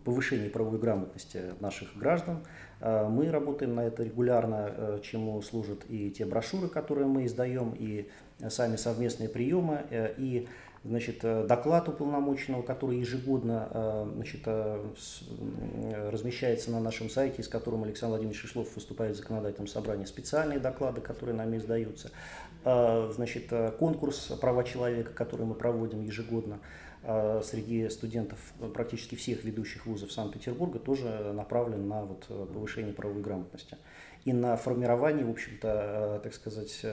[0.03, 2.45] повышения правовой грамотности наших граждан.
[2.79, 8.09] А, мы работаем на это регулярно, чему служат и те брошюры, которые мы издаем, и
[8.47, 10.47] сами совместные приемы, э, и
[10.85, 14.47] значит, э, доклад уполномоченного, который ежегодно значит,
[16.09, 21.01] размещается на нашем сайте, с которым Александр Владимирович Шишлов выступает в законодательном собрании, специальные доклады,
[21.01, 22.11] которые нами издаются,
[22.63, 26.59] значит, конкурс права человека, который мы проводим ежегодно
[27.43, 28.37] среди студентов
[28.73, 33.77] практически всех ведущих вузов Санкт-Петербурга, тоже направлен на вот повышение правовой грамотности.
[34.25, 36.85] и на формирование, в общем-то, так сказать,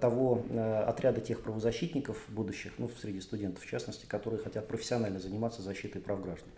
[0.00, 0.42] того
[0.86, 6.22] отряда тех правозащитников будущих, ну, среди студентов в частности, которые хотят профессионально заниматься защитой прав
[6.22, 6.48] граждан.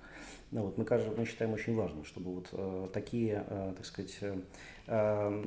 [0.51, 4.17] Ну, вот, мы, кажется, мы считаем очень важным, чтобы вот э, такие, э, так сказать,
[4.23, 4.41] э,
[4.87, 5.45] э,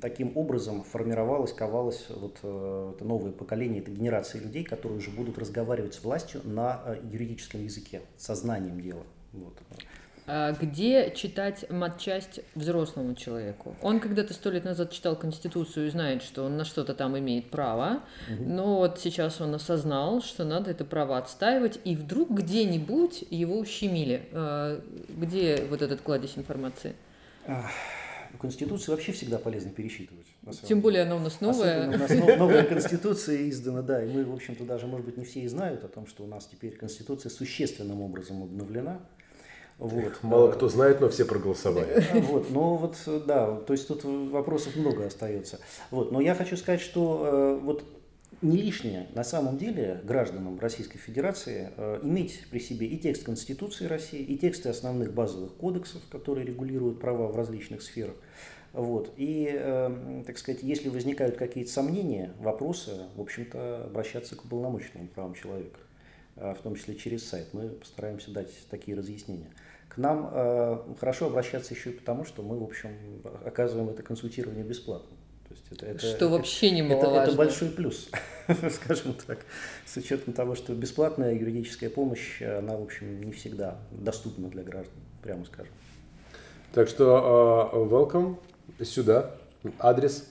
[0.00, 5.36] таким образом формировалось, ковалось вот э, это новое поколение, это генерации людей, которые уже будут
[5.36, 9.04] разговаривать с властью на э, юридическом языке, сознанием дела.
[9.32, 9.58] Вот.
[10.26, 13.76] А где читать матчасть взрослому человеку?
[13.82, 17.50] Он когда-то сто лет назад читал Конституцию и знает, что он на что-то там имеет
[17.50, 18.44] право, угу.
[18.44, 24.28] но вот сейчас он осознал, что надо это право отстаивать, и вдруг где-нибудь его ущемили.
[24.32, 26.94] А, где вот этот кладезь информации?
[28.38, 30.26] Конституцию вообще всегда полезно пересчитывать.
[30.62, 31.88] Тем более она у нас новая.
[31.88, 35.24] Особенно у нас новая Конституция издана, да, и мы, в общем-то, даже, может быть, не
[35.24, 39.00] все и знают о том, что у нас теперь Конституция существенным образом обновлена.
[39.80, 40.22] Вот.
[40.22, 42.04] Мало кто знает, но все проголосовали.
[42.20, 45.58] Вот, но вот, да, то есть тут вопросов много остается.
[45.90, 47.82] Вот, но я хочу сказать, что э, вот
[48.42, 53.86] не лишнее на самом деле гражданам Российской Федерации э, иметь при себе и текст Конституции
[53.86, 58.16] России, и тексты основных базовых кодексов, которые регулируют права в различных сферах.
[58.74, 59.14] Вот.
[59.16, 65.32] И, э, так сказать, если возникают какие-то сомнения, вопросы, в общем-то, обращаться к уполномоченному правам
[65.32, 65.78] человека,
[66.36, 67.48] в том числе через сайт.
[67.52, 69.50] Мы постараемся дать такие разъяснения.
[70.00, 72.90] Нам э, хорошо обращаться еще и потому, что мы, в общем,
[73.44, 75.14] оказываем это консультирование бесплатно.
[75.46, 77.16] То есть это, это, что вообще немаловажно.
[77.16, 78.08] Это, это большой плюс,
[78.82, 79.40] скажем так,
[79.84, 84.94] с учетом того, что бесплатная юридическая помощь, она, в общем, не всегда доступна для граждан,
[85.22, 85.74] прямо скажем.
[86.72, 88.36] Так что uh, welcome
[88.82, 89.34] сюда.
[89.78, 90.26] Адрес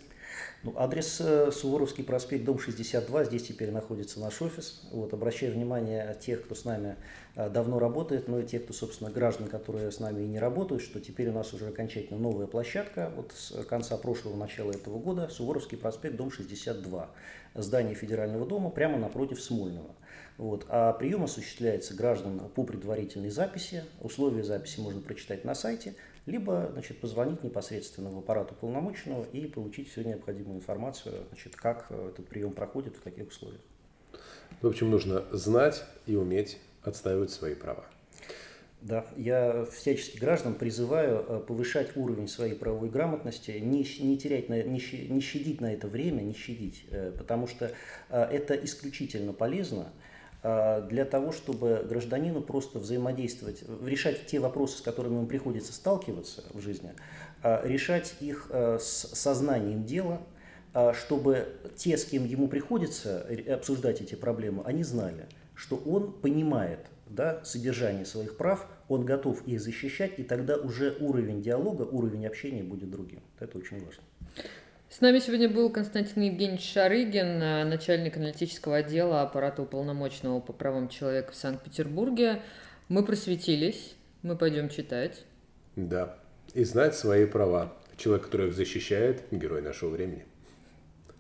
[0.61, 4.81] ну, адрес э, Суворовский проспект, дом 62, здесь теперь находится наш офис.
[4.91, 6.97] Вот, обращаю внимание тех, кто с нами
[7.35, 10.83] э, давно работает, но и тех, кто, собственно, граждан, которые с нами и не работают,
[10.83, 13.09] что теперь у нас уже окончательно новая площадка.
[13.15, 17.09] Вот с конца прошлого, начала этого года Суворовский проспект, дом 62.
[17.55, 19.95] Здание Федерального дома прямо напротив Смольного.
[20.37, 20.65] Вот.
[20.67, 23.85] А прием осуществляется граждан по предварительной записи.
[24.01, 25.95] Условия записи можно прочитать на сайте–
[26.25, 32.09] либо значит, позвонить непосредственно в аппарат уполномоченного и получить всю необходимую информацию, значит, как э,
[32.13, 33.61] этот прием проходит, в каких условиях.
[34.61, 37.85] В общем, нужно знать и уметь отстаивать свои права.
[38.81, 44.61] Да, я всячески граждан призываю э, повышать уровень своей правовой грамотности, не, не терять, на,
[44.63, 47.71] не, не щадить на это время, не щадить, э, потому что
[48.09, 49.91] это исключительно полезно.
[50.41, 56.43] А, для того, чтобы гражданину просто взаимодействовать, решать те вопросы, с которыми ему приходится сталкиваться
[56.53, 56.93] в жизни,
[57.43, 60.21] а, решать их а, с сознанием дела,
[60.93, 65.25] чтобы те, с кем ему приходится обсуждать эти проблемы, они знали,
[65.55, 71.41] что он понимает да, содержание своих прав, он готов их защищать, и тогда уже уровень
[71.41, 73.21] диалога, уровень общения будет другим.
[73.39, 74.03] Это очень важно.
[74.89, 80.89] С нами сегодня был Константин Евгеньевич Шарыгин, э, начальник аналитического отдела аппарата уполномоченного по правам
[80.89, 82.41] человека в Санкт-Петербурге.
[82.87, 85.25] Мы просветились, мы пойдем читать.
[85.75, 86.17] Да,
[86.55, 87.71] и знать свои права.
[87.97, 90.25] Человек, который их защищает, герой нашего времени.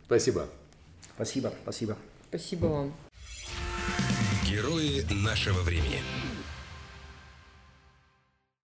[0.05, 0.47] Спасибо.
[1.13, 1.95] Спасибо, спасибо.
[2.29, 2.93] Спасибо вам.
[4.49, 6.01] Герои нашего времени.